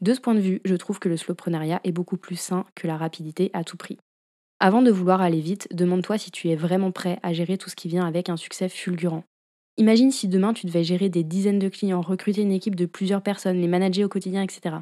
De 0.00 0.14
ce 0.14 0.20
point 0.20 0.34
de 0.34 0.40
vue, 0.40 0.60
je 0.64 0.74
trouve 0.74 0.98
que 0.98 1.08
le 1.08 1.16
slowpreneuriat 1.16 1.80
est 1.84 1.92
beaucoup 1.92 2.16
plus 2.16 2.36
sain 2.36 2.64
que 2.74 2.86
la 2.86 2.96
rapidité 2.96 3.50
à 3.52 3.64
tout 3.64 3.76
prix. 3.76 3.98
Avant 4.58 4.82
de 4.82 4.90
vouloir 4.90 5.20
aller 5.20 5.40
vite, 5.40 5.68
demande-toi 5.72 6.18
si 6.18 6.30
tu 6.30 6.48
es 6.48 6.56
vraiment 6.56 6.90
prêt 6.90 7.18
à 7.22 7.32
gérer 7.32 7.58
tout 7.58 7.70
ce 7.70 7.76
qui 7.76 7.88
vient 7.88 8.06
avec 8.06 8.28
un 8.28 8.36
succès 8.36 8.68
fulgurant. 8.68 9.24
Imagine 9.76 10.10
si 10.10 10.28
demain 10.28 10.52
tu 10.52 10.66
devais 10.66 10.84
gérer 10.84 11.08
des 11.08 11.24
dizaines 11.24 11.58
de 11.58 11.68
clients, 11.68 12.02
recruter 12.02 12.42
une 12.42 12.52
équipe 12.52 12.76
de 12.76 12.86
plusieurs 12.86 13.22
personnes, 13.22 13.60
les 13.60 13.68
manager 13.68 14.06
au 14.06 14.08
quotidien, 14.08 14.42
etc. 14.42 14.76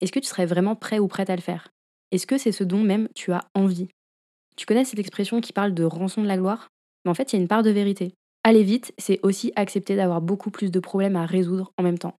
Est-ce 0.00 0.12
que 0.12 0.18
tu 0.18 0.26
serais 0.26 0.46
vraiment 0.46 0.74
prêt 0.74 0.98
ou 0.98 1.08
prête 1.08 1.30
à 1.30 1.36
le 1.36 1.42
faire? 1.42 1.68
Est-ce 2.10 2.26
que 2.26 2.38
c'est 2.38 2.52
ce 2.52 2.64
dont 2.64 2.82
même 2.82 3.08
tu 3.14 3.32
as 3.32 3.44
envie? 3.54 3.88
Tu 4.56 4.66
connais 4.66 4.84
cette 4.84 4.98
expression 4.98 5.40
qui 5.40 5.52
parle 5.52 5.74
de 5.74 5.84
rançon 5.84 6.22
de 6.22 6.26
la 6.26 6.36
gloire? 6.36 6.68
Mais 7.04 7.10
en 7.10 7.14
fait, 7.14 7.32
il 7.32 7.36
y 7.36 7.38
a 7.38 7.42
une 7.42 7.48
part 7.48 7.62
de 7.62 7.70
vérité. 7.70 8.12
Aller 8.42 8.62
vite, 8.62 8.92
c'est 8.96 9.20
aussi 9.22 9.52
accepter 9.54 9.96
d'avoir 9.96 10.22
beaucoup 10.22 10.50
plus 10.50 10.70
de 10.70 10.80
problèmes 10.80 11.16
à 11.16 11.26
résoudre 11.26 11.72
en 11.76 11.82
même 11.82 11.98
temps. 11.98 12.14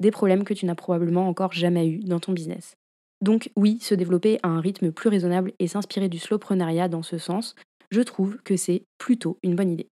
Des 0.00 0.10
problèmes 0.10 0.44
que 0.44 0.54
tu 0.54 0.64
n'as 0.64 0.74
probablement 0.74 1.28
encore 1.28 1.52
jamais 1.52 1.86
eu 1.86 1.98
dans 2.00 2.20
ton 2.20 2.32
business. 2.32 2.74
Donc 3.20 3.50
oui, 3.56 3.78
se 3.80 3.94
développer 3.94 4.38
à 4.42 4.48
un 4.48 4.60
rythme 4.60 4.92
plus 4.92 5.08
raisonnable 5.08 5.52
et 5.58 5.68
s'inspirer 5.68 6.08
du 6.08 6.18
slowpreneuriat 6.18 6.88
dans 6.88 7.02
ce 7.02 7.18
sens, 7.18 7.54
je 7.90 8.00
trouve 8.00 8.38
que 8.42 8.56
c'est 8.56 8.84
plutôt 8.98 9.38
une 9.42 9.54
bonne 9.54 9.70
idée. 9.70 9.88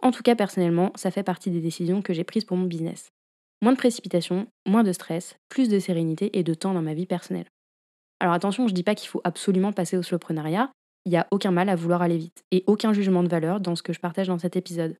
En 0.00 0.12
tout 0.12 0.22
cas, 0.22 0.36
personnellement, 0.36 0.92
ça 0.94 1.10
fait 1.10 1.22
partie 1.22 1.50
des 1.50 1.60
décisions 1.60 2.02
que 2.02 2.12
j'ai 2.12 2.24
prises 2.24 2.44
pour 2.44 2.56
mon 2.56 2.66
business. 2.66 3.08
Moins 3.62 3.72
de 3.72 3.78
précipitation, 3.78 4.46
moins 4.66 4.84
de 4.84 4.92
stress, 4.92 5.36
plus 5.48 5.68
de 5.68 5.78
sérénité 5.78 6.38
et 6.38 6.42
de 6.42 6.54
temps 6.54 6.74
dans 6.74 6.82
ma 6.82 6.94
vie 6.94 7.06
personnelle. 7.06 7.48
Alors 8.20 8.34
attention, 8.34 8.68
je 8.68 8.74
dis 8.74 8.82
pas 8.82 8.94
qu'il 8.94 9.08
faut 9.08 9.20
absolument 9.24 9.72
passer 9.72 9.96
au 9.96 10.02
slowpreneuriat, 10.02 10.70
il 11.04 11.10
n'y 11.10 11.16
a 11.16 11.26
aucun 11.30 11.50
mal 11.50 11.68
à 11.68 11.76
vouloir 11.76 12.02
aller 12.02 12.18
vite 12.18 12.44
et 12.50 12.64
aucun 12.66 12.92
jugement 12.92 13.22
de 13.22 13.28
valeur 13.28 13.60
dans 13.60 13.76
ce 13.76 13.82
que 13.82 13.92
je 13.92 14.00
partage 14.00 14.28
dans 14.28 14.38
cet 14.38 14.56
épisode. 14.56 14.96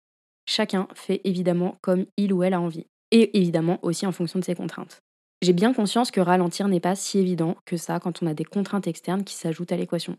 Chacun 0.47 0.89
fait 0.95 1.21
évidemment 1.25 1.77
comme 1.83 2.07
il 2.17 2.33
ou 2.33 2.43
elle 2.43 2.55
a 2.55 2.61
envie, 2.61 2.87
et 3.11 3.39
évidemment 3.39 3.79
aussi 3.83 4.07
en 4.07 4.13
fonction 4.13 4.39
de 4.39 4.45
ses 4.45 4.55
contraintes. 4.55 5.01
J'ai 5.43 5.53
bien 5.53 5.73
conscience 5.73 6.11
que 6.11 6.21
ralentir 6.21 6.69
n'est 6.69 6.81
pas 6.81 6.97
si 6.97 7.19
évident 7.19 7.57
que 7.65 7.77
ça 7.77 8.01
quand 8.01 8.23
on 8.23 8.27
a 8.27 8.35
des 8.35 8.45
contraintes 8.45 8.87
externes 8.87 9.25
qui 9.25 9.35
s'ajoutent 9.35 9.73
à 9.73 9.77
l'équation. 9.77 10.17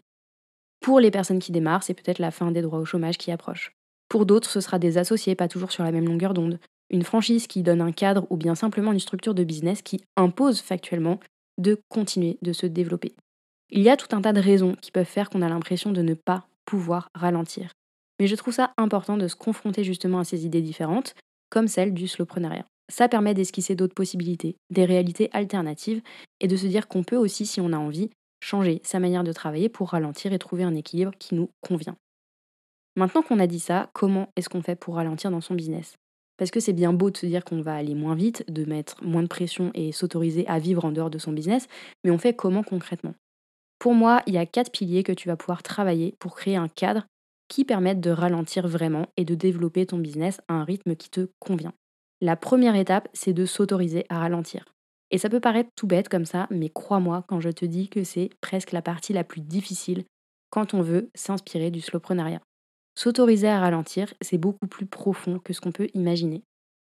Pour 0.80 1.00
les 1.00 1.12
personnes 1.12 1.40
qui 1.40 1.52
démarrent, 1.52 1.84
c'est 1.84 1.94
peut-être 1.94 2.20
la 2.20 2.32
fin 2.32 2.52
des 2.52 2.62
droits 2.62 2.80
au 2.80 2.86
chômage 2.86 3.18
qui 3.18 3.32
approche. 3.32 3.76
Pour 4.08 4.26
d'autres, 4.26 4.50
ce 4.50 4.62
sera 4.62 4.80
des 4.80 4.98
associés 4.98 5.36
pas 5.36 5.48
toujours 5.48 5.72
sur 5.72 5.84
la 5.84 5.92
même 5.92 6.08
longueur 6.08 6.34
d'onde, 6.34 6.60
une 6.90 7.04
franchise 7.04 7.48
qui 7.48 7.64
donne 7.64 7.82
un 7.82 7.92
cadre 7.92 8.26
ou 8.30 8.38
bien 8.38 8.56
simplement 8.56 8.92
une 8.92 9.00
structure 9.00 9.36
de 9.36 9.44
business 9.44 9.82
qui 9.82 10.02
impose 10.16 10.62
factuellement 10.62 11.20
de 11.58 11.80
continuer 11.90 12.38
de 12.42 12.54
se 12.54 12.66
développer. 12.66 13.14
Il 13.72 13.82
y 13.82 13.90
a 13.90 13.98
tout 13.98 14.16
un 14.16 14.22
tas 14.22 14.34
de 14.34 14.40
raisons 14.40 14.76
qui 14.82 14.92
peuvent 14.92 15.06
faire 15.06 15.30
qu'on 15.30 15.44
a 15.44 15.50
l'impression 15.50 15.92
de 15.92 16.02
ne 16.02 16.16
pas 16.16 16.48
pouvoir 16.66 17.10
ralentir. 17.14 17.72
Mais 18.20 18.26
je 18.26 18.36
trouve 18.36 18.54
ça 18.54 18.74
important 18.78 19.16
de 19.16 19.28
se 19.28 19.36
confronter 19.36 19.84
justement 19.84 20.20
à 20.20 20.24
ces 20.24 20.46
idées 20.46 20.62
différentes, 20.62 21.14
comme 21.50 21.68
celle 21.68 21.94
du 21.94 22.08
slowpreneuriat. 22.08 22.66
Ça 22.92 23.08
permet 23.08 23.36
d'esquisser 23.36 23.76
d'autres 23.76 23.94
possibilités, 23.94 24.56
des 24.72 24.86
réalités 24.86 25.30
alternatives, 25.34 26.02
et 26.40 26.48
de 26.48 26.58
se 26.58 26.66
dire 26.66 26.88
qu'on 26.88 27.04
peut 27.04 27.16
aussi, 27.16 27.46
si 27.46 27.62
on 27.62 27.72
a 27.72 27.78
envie, 27.78 28.10
changer 28.44 28.82
sa 28.84 29.00
manière 29.00 29.24
de 29.24 29.34
travailler 29.34 29.70
pour 29.70 29.90
ralentir 29.90 30.34
et 30.34 30.40
trouver 30.40 30.64
un 30.64 30.74
équilibre 30.74 31.12
qui 31.20 31.36
nous 31.36 31.50
convient. 31.62 31.96
Maintenant 32.96 33.22
qu'on 33.22 33.40
a 33.40 33.48
dit 33.48 33.60
ça, 33.60 33.92
comment 33.94 34.30
est-ce 34.36 34.50
qu'on 34.50 34.64
fait 34.64 34.76
pour 34.76 34.96
ralentir 34.96 35.30
dans 35.30 35.42
son 35.42 35.54
business? 35.54 35.96
Parce 36.38 36.50
que 36.50 36.60
c'est 36.60 36.74
bien 36.74 36.94
beau 36.94 37.12
de 37.12 37.18
se 37.18 37.28
dire 37.28 37.46
qu'on 37.46 37.62
va 37.62 37.76
aller 37.76 37.94
moins 37.94 38.16
vite, 38.16 38.44
de 38.52 38.66
mettre 38.66 39.04
moins 39.04 39.24
de 39.24 39.28
pression 39.28 39.72
et 39.76 39.92
s'autoriser 39.92 40.48
à 40.48 40.58
vivre 40.58 40.86
en 40.86 40.92
dehors 40.92 41.12
de 41.12 41.20
son 41.20 41.34
business, 41.34 41.68
mais 42.04 42.12
on 42.12 42.18
fait 42.18 42.34
comment 42.34 42.64
concrètement? 42.64 43.14
Pour 43.80 43.94
moi, 43.94 44.22
il 44.28 44.34
y 44.34 44.38
a 44.38 44.46
quatre 44.46 44.72
piliers 44.72 45.04
que 45.04 45.14
tu 45.14 45.30
vas 45.30 45.38
pouvoir 45.38 45.64
travailler 45.64 46.16
pour 46.20 46.36
créer 46.36 46.58
un 46.58 46.68
cadre 46.68 47.06
qui 47.48 47.66
permette 47.66 48.02
de 48.02 48.12
ralentir 48.12 48.68
vraiment 48.68 49.08
et 49.18 49.26
de 49.26 49.36
développer 49.36 49.86
ton 49.86 49.98
business 49.98 50.42
à 50.48 50.54
un 50.54 50.64
rythme 50.64 50.96
qui 50.96 51.10
te 51.10 51.30
convient. 51.40 51.74
La 52.22 52.36
première 52.36 52.76
étape, 52.76 53.08
c'est 53.14 53.34
de 53.34 53.46
s'autoriser 53.46 54.06
à 54.10 54.20
ralentir. 54.20 54.66
Et 55.12 55.18
ça 55.18 55.30
peut 55.30 55.40
paraître 55.40 55.70
tout 55.76 55.88
bête 55.88 56.10
comme 56.10 56.26
ça, 56.26 56.48
mais 56.52 56.70
crois-moi 56.70 57.24
quand 57.28 57.40
je 57.40 57.50
te 57.50 57.66
dis 57.66 57.90
que 57.90 58.04
c'est 58.04 58.30
presque 58.42 58.74
la 58.74 58.82
partie 58.82 59.14
la 59.14 59.24
plus 59.24 59.42
difficile 59.42 60.04
quand 60.52 60.74
on 60.74 60.82
veut 60.82 61.10
s'inspirer 61.16 61.72
du 61.72 61.82
slowpreneuriat. 61.82 62.42
S'autoriser 62.96 63.48
à 63.48 63.60
ralentir, 63.60 64.14
c'est 64.22 64.38
beaucoup 64.38 64.68
plus 64.68 64.86
profond 64.86 65.40
que 65.40 65.54
ce 65.54 65.62
qu'on 65.62 65.72
peut 65.72 65.88
imaginer. 65.94 66.44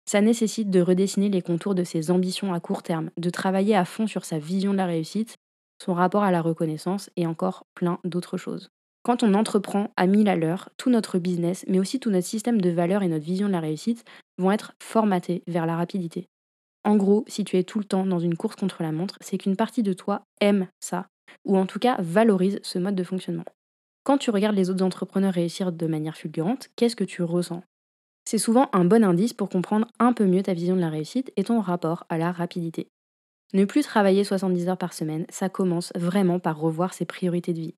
Ça 0.06 0.20
nécessite 0.20 0.70
de 0.70 0.82
redessiner 0.82 1.30
les 1.30 1.42
contours 1.42 1.74
de 1.74 1.84
ses 1.84 2.12
ambitions 2.12 2.54
à 2.54 2.60
court 2.60 2.84
terme, 2.84 3.12
de 3.18 3.30
travailler 3.30 3.76
à 3.76 3.86
fond 3.86 4.08
sur 4.08 4.26
sa 4.26 4.40
vision 4.40 4.74
de 4.74 4.78
la 4.78 4.88
réussite, 4.88 5.38
son 5.82 5.96
rapport 5.96 6.24
à 6.24 6.32
la 6.32 6.42
reconnaissance 6.42 7.10
et 7.16 7.26
encore 7.26 7.66
plein 7.74 8.00
d'autres 8.04 8.38
choses. 8.38 8.70
Quand 9.04 9.24
on 9.24 9.34
entreprend 9.34 9.90
à 9.98 10.06
mille 10.06 10.30
à 10.30 10.36
l'heure, 10.36 10.70
tout 10.78 10.92
notre 10.92 11.18
business, 11.18 11.66
mais 11.68 11.80
aussi 11.80 12.00
tout 12.00 12.12
notre 12.12 12.28
système 12.28 12.62
de 12.62 12.70
valeurs 12.70 13.02
et 13.02 13.08
notre 13.08 13.26
vision 13.26 13.48
de 13.48 13.52
la 13.52 13.60
réussite 13.60 14.06
vont 14.38 14.52
être 14.52 14.74
formatés 14.82 15.42
vers 15.48 15.66
la 15.66 15.76
rapidité. 15.76 16.28
En 16.84 16.98
gros, 16.98 17.26
si 17.28 17.44
tu 17.44 17.58
es 17.58 17.64
tout 17.64 17.80
le 17.80 17.86
temps 17.86 18.06
dans 18.06 18.20
une 18.20 18.38
course 18.38 18.56
contre 18.56 18.84
la 18.84 18.92
montre, 18.92 19.18
c'est 19.22 19.40
qu'une 19.40 19.56
partie 19.56 19.82
de 19.82 19.94
toi 19.94 20.22
aime 20.40 20.68
ça, 20.80 21.08
ou 21.46 21.58
en 21.58 21.66
tout 21.66 21.80
cas 21.80 21.96
valorise 22.00 22.60
ce 22.62 22.78
mode 22.78 22.96
de 22.96 23.04
fonctionnement. 23.04 23.46
Quand 24.04 24.20
tu 24.20 24.30
regardes 24.30 24.56
les 24.56 24.70
autres 24.70 24.86
entrepreneurs 24.86 25.34
réussir 25.34 25.72
de 25.72 25.88
manière 25.88 26.18
fulgurante, 26.18 26.70
qu'est-ce 26.76 26.96
que 26.96 27.04
tu 27.04 27.24
ressens? 27.24 27.64
C'est 28.26 28.38
souvent 28.38 28.70
un 28.72 28.86
bon 28.86 29.04
indice 29.04 29.34
pour 29.34 29.50
comprendre 29.50 29.88
un 30.00 30.14
peu 30.14 30.26
mieux 30.26 30.44
ta 30.44 30.54
vision 30.54 30.76
de 30.76 30.82
la 30.82 30.90
réussite 30.90 31.32
et 31.38 31.44
ton 31.44 31.60
rapport 31.60 32.06
à 32.10 32.20
la 32.20 32.32
rapidité. 32.32 32.88
Ne 33.54 33.66
plus 33.66 33.84
travailler 33.84 34.24
70 34.24 34.70
heures 34.70 34.78
par 34.78 34.94
semaine, 34.94 35.26
ça 35.30 35.50
commence 35.50 35.92
vraiment 35.96 36.40
par 36.40 36.58
revoir 36.60 36.94
ses 36.94 37.06
priorités 37.06 37.54
de 37.54 37.60
vie. 37.60 37.76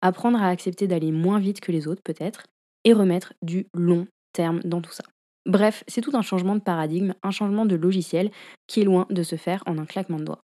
Apprendre 0.00 0.40
à 0.40 0.48
accepter 0.48 0.86
d'aller 0.86 1.10
moins 1.10 1.40
vite 1.40 1.60
que 1.60 1.72
les 1.72 1.88
autres 1.88 2.02
peut-être, 2.02 2.44
et 2.84 2.92
remettre 2.92 3.32
du 3.42 3.66
long 3.74 4.06
terme 4.32 4.60
dans 4.64 4.80
tout 4.80 4.92
ça. 4.92 5.02
Bref, 5.44 5.82
c'est 5.88 6.00
tout 6.00 6.16
un 6.16 6.22
changement 6.22 6.54
de 6.54 6.60
paradigme, 6.60 7.14
un 7.22 7.32
changement 7.32 7.66
de 7.66 7.74
logiciel 7.74 8.30
qui 8.68 8.80
est 8.80 8.84
loin 8.84 9.06
de 9.10 9.22
se 9.24 9.36
faire 9.36 9.62
en 9.66 9.78
un 9.78 9.86
claquement 9.86 10.18
de 10.18 10.24
doigts. 10.24 10.42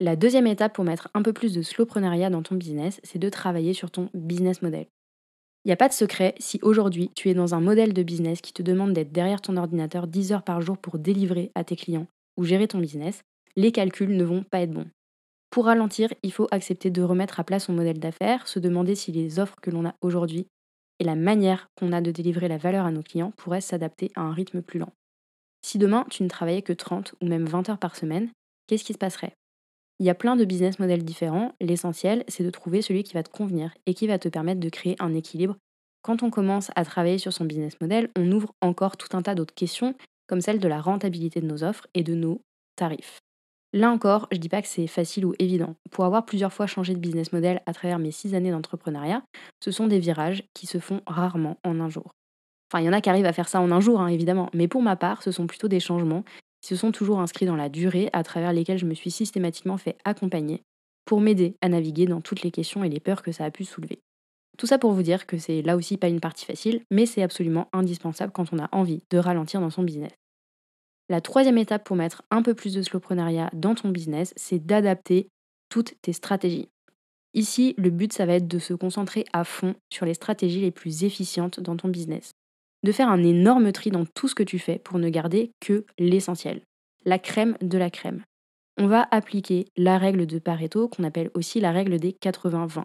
La 0.00 0.16
deuxième 0.16 0.46
étape 0.46 0.74
pour 0.74 0.84
mettre 0.84 1.08
un 1.14 1.22
peu 1.22 1.32
plus 1.32 1.52
de 1.52 1.62
slowpreneuriat 1.62 2.30
dans 2.30 2.42
ton 2.42 2.54
business, 2.54 3.00
c'est 3.04 3.18
de 3.18 3.28
travailler 3.28 3.74
sur 3.74 3.90
ton 3.90 4.10
business 4.14 4.62
model. 4.62 4.86
Il 5.64 5.68
n'y 5.68 5.72
a 5.72 5.76
pas 5.76 5.88
de 5.88 5.92
secret 5.92 6.34
si 6.38 6.58
aujourd'hui 6.62 7.10
tu 7.14 7.28
es 7.28 7.34
dans 7.34 7.54
un 7.54 7.60
modèle 7.60 7.92
de 7.92 8.02
business 8.02 8.40
qui 8.40 8.52
te 8.52 8.62
demande 8.62 8.92
d'être 8.92 9.12
derrière 9.12 9.40
ton 9.40 9.56
ordinateur 9.56 10.06
10 10.06 10.32
heures 10.32 10.44
par 10.44 10.60
jour 10.60 10.78
pour 10.78 10.98
délivrer 10.98 11.50
à 11.54 11.64
tes 11.64 11.76
clients 11.76 12.06
ou 12.36 12.44
gérer 12.44 12.68
ton 12.68 12.78
business, 12.78 13.22
les 13.56 13.72
calculs 13.72 14.16
ne 14.16 14.24
vont 14.24 14.42
pas 14.42 14.60
être 14.60 14.72
bons. 14.72 14.88
Pour 15.50 15.66
ralentir, 15.66 16.12
il 16.22 16.32
faut 16.32 16.48
accepter 16.50 16.90
de 16.90 17.02
remettre 17.02 17.40
à 17.40 17.44
plat 17.44 17.58
son 17.58 17.72
modèle 17.72 17.98
d'affaires, 17.98 18.46
se 18.48 18.58
demander 18.58 18.94
si 18.94 19.12
les 19.12 19.38
offres 19.38 19.56
que 19.62 19.70
l'on 19.70 19.86
a 19.86 19.94
aujourd'hui 20.02 20.46
et 20.98 21.04
la 21.04 21.14
manière 21.14 21.68
qu'on 21.76 21.92
a 21.92 22.00
de 22.00 22.10
délivrer 22.10 22.48
la 22.48 22.58
valeur 22.58 22.84
à 22.84 22.90
nos 22.90 23.02
clients 23.02 23.32
pourraient 23.36 23.60
s'adapter 23.60 24.10
à 24.14 24.22
un 24.22 24.32
rythme 24.32 24.62
plus 24.62 24.78
lent. 24.78 24.92
Si 25.62 25.78
demain 25.78 26.04
tu 26.10 26.22
ne 26.22 26.28
travaillais 26.28 26.62
que 26.62 26.72
30 26.72 27.14
ou 27.20 27.26
même 27.26 27.46
20 27.46 27.70
heures 27.70 27.78
par 27.78 27.96
semaine, 27.96 28.30
qu'est-ce 28.66 28.84
qui 28.84 28.92
se 28.92 28.98
passerait? 28.98 29.34
Il 30.00 30.06
y 30.06 30.10
a 30.10 30.14
plein 30.14 30.36
de 30.36 30.44
business 30.44 30.78
models 30.78 31.04
différents. 31.04 31.52
L'essentiel, 31.60 32.24
c'est 32.28 32.44
de 32.44 32.50
trouver 32.50 32.82
celui 32.82 33.02
qui 33.02 33.14
va 33.14 33.24
te 33.24 33.30
convenir 33.30 33.72
et 33.86 33.94
qui 33.94 34.06
va 34.06 34.18
te 34.18 34.28
permettre 34.28 34.60
de 34.60 34.68
créer 34.68 34.96
un 35.00 35.14
équilibre. 35.14 35.56
Quand 36.02 36.22
on 36.22 36.30
commence 36.30 36.70
à 36.76 36.84
travailler 36.84 37.18
sur 37.18 37.32
son 37.32 37.44
business 37.44 37.80
model, 37.80 38.08
on 38.16 38.30
ouvre 38.30 38.54
encore 38.60 38.96
tout 38.96 39.16
un 39.16 39.22
tas 39.22 39.34
d'autres 39.34 39.54
questions, 39.54 39.94
comme 40.28 40.40
celle 40.40 40.60
de 40.60 40.68
la 40.68 40.80
rentabilité 40.80 41.40
de 41.40 41.46
nos 41.46 41.64
offres 41.64 41.88
et 41.94 42.04
de 42.04 42.14
nos 42.14 42.40
tarifs. 42.76 43.18
Là 43.78 43.92
encore, 43.92 44.26
je 44.32 44.38
dis 44.38 44.48
pas 44.48 44.60
que 44.60 44.66
c'est 44.66 44.88
facile 44.88 45.24
ou 45.24 45.34
évident. 45.38 45.76
Pour 45.92 46.04
avoir 46.04 46.24
plusieurs 46.24 46.52
fois 46.52 46.66
changé 46.66 46.94
de 46.94 46.98
business 46.98 47.32
model 47.32 47.62
à 47.64 47.72
travers 47.72 48.00
mes 48.00 48.10
six 48.10 48.34
années 48.34 48.50
d'entrepreneuriat, 48.50 49.22
ce 49.62 49.70
sont 49.70 49.86
des 49.86 50.00
virages 50.00 50.42
qui 50.52 50.66
se 50.66 50.80
font 50.80 51.00
rarement 51.06 51.58
en 51.62 51.78
un 51.78 51.88
jour. 51.88 52.10
Enfin, 52.68 52.82
il 52.82 52.86
y 52.86 52.88
en 52.88 52.92
a 52.92 53.00
qui 53.00 53.08
arrivent 53.08 53.24
à 53.24 53.32
faire 53.32 53.48
ça 53.48 53.60
en 53.60 53.70
un 53.70 53.78
jour, 53.78 54.00
hein, 54.00 54.08
évidemment, 54.08 54.50
mais 54.52 54.66
pour 54.66 54.82
ma 54.82 54.96
part, 54.96 55.22
ce 55.22 55.30
sont 55.30 55.46
plutôt 55.46 55.68
des 55.68 55.78
changements 55.78 56.24
se 56.60 56.74
sont 56.74 56.90
toujours 56.90 57.20
inscrits 57.20 57.46
dans 57.46 57.54
la 57.54 57.68
durée 57.68 58.10
à 58.12 58.24
travers 58.24 58.52
lesquels 58.52 58.78
je 58.78 58.84
me 58.84 58.94
suis 58.94 59.12
systématiquement 59.12 59.78
fait 59.78 59.96
accompagner 60.04 60.64
pour 61.04 61.20
m'aider 61.20 61.54
à 61.60 61.68
naviguer 61.68 62.06
dans 62.06 62.20
toutes 62.20 62.42
les 62.42 62.50
questions 62.50 62.82
et 62.82 62.88
les 62.88 62.98
peurs 62.98 63.22
que 63.22 63.30
ça 63.30 63.44
a 63.44 63.52
pu 63.52 63.64
soulever. 63.64 64.00
Tout 64.58 64.66
ça 64.66 64.76
pour 64.76 64.90
vous 64.90 65.04
dire 65.04 65.28
que 65.28 65.38
c'est 65.38 65.62
là 65.62 65.76
aussi 65.76 65.96
pas 65.98 66.08
une 66.08 66.18
partie 66.18 66.46
facile, 66.46 66.82
mais 66.90 67.06
c'est 67.06 67.22
absolument 67.22 67.68
indispensable 67.72 68.32
quand 68.32 68.52
on 68.52 68.58
a 68.58 68.68
envie 68.72 69.04
de 69.10 69.18
ralentir 69.18 69.60
dans 69.60 69.70
son 69.70 69.84
business. 69.84 70.10
La 71.08 71.20
troisième 71.20 71.58
étape 71.58 71.84
pour 71.84 71.96
mettre 71.96 72.22
un 72.30 72.42
peu 72.42 72.54
plus 72.54 72.74
de 72.74 72.82
slowpreneuriat 72.82 73.50
dans 73.54 73.74
ton 73.74 73.88
business, 73.88 74.34
c'est 74.36 74.64
d'adapter 74.64 75.28
toutes 75.70 75.94
tes 76.02 76.12
stratégies. 76.12 76.68
Ici, 77.34 77.74
le 77.78 77.90
but, 77.90 78.12
ça 78.12 78.26
va 78.26 78.34
être 78.34 78.48
de 78.48 78.58
se 78.58 78.74
concentrer 78.74 79.24
à 79.32 79.44
fond 79.44 79.74
sur 79.90 80.06
les 80.06 80.14
stratégies 80.14 80.60
les 80.60 80.70
plus 80.70 81.04
efficientes 81.04 81.60
dans 81.60 81.76
ton 81.76 81.88
business 81.88 82.32
de 82.84 82.92
faire 82.92 83.08
un 83.08 83.22
énorme 83.22 83.72
tri 83.72 83.90
dans 83.90 84.04
tout 84.04 84.28
ce 84.28 84.34
que 84.34 84.42
tu 84.42 84.58
fais 84.58 84.78
pour 84.78 84.98
ne 84.98 85.08
garder 85.08 85.52
que 85.60 85.84
l'essentiel, 85.98 86.62
la 87.04 87.18
crème 87.18 87.56
de 87.60 87.78
la 87.78 87.90
crème. 87.90 88.22
On 88.76 88.86
va 88.86 89.08
appliquer 89.10 89.66
la 89.76 89.98
règle 89.98 90.26
de 90.26 90.38
Pareto 90.38 90.88
qu'on 90.88 91.04
appelle 91.04 91.30
aussi 91.34 91.60
la 91.60 91.72
règle 91.72 91.98
des 91.98 92.12
80-20. 92.12 92.84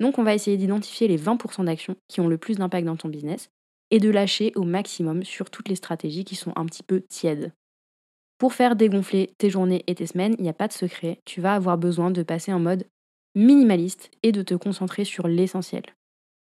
Donc 0.00 0.18
on 0.18 0.22
va 0.22 0.34
essayer 0.34 0.56
d'identifier 0.56 1.08
les 1.08 1.18
20% 1.18 1.64
d'actions 1.64 1.96
qui 2.08 2.20
ont 2.20 2.28
le 2.28 2.38
plus 2.38 2.56
d'impact 2.56 2.86
dans 2.86 2.96
ton 2.96 3.08
business 3.08 3.48
et 3.92 4.00
de 4.00 4.10
lâcher 4.10 4.50
au 4.56 4.64
maximum 4.64 5.22
sur 5.22 5.50
toutes 5.50 5.68
les 5.68 5.76
stratégies 5.76 6.24
qui 6.24 6.34
sont 6.34 6.52
un 6.56 6.66
petit 6.66 6.82
peu 6.82 7.02
tièdes. 7.02 7.52
Pour 8.38 8.54
faire 8.54 8.74
dégonfler 8.74 9.34
tes 9.38 9.50
journées 9.50 9.84
et 9.86 9.94
tes 9.94 10.06
semaines, 10.06 10.34
il 10.38 10.42
n'y 10.42 10.48
a 10.48 10.54
pas 10.54 10.66
de 10.66 10.72
secret, 10.72 11.20
tu 11.24 11.40
vas 11.40 11.54
avoir 11.54 11.78
besoin 11.78 12.10
de 12.10 12.24
passer 12.24 12.52
en 12.52 12.58
mode 12.58 12.86
minimaliste 13.36 14.10
et 14.22 14.32
de 14.32 14.42
te 14.42 14.54
concentrer 14.54 15.04
sur 15.04 15.28
l'essentiel. 15.28 15.84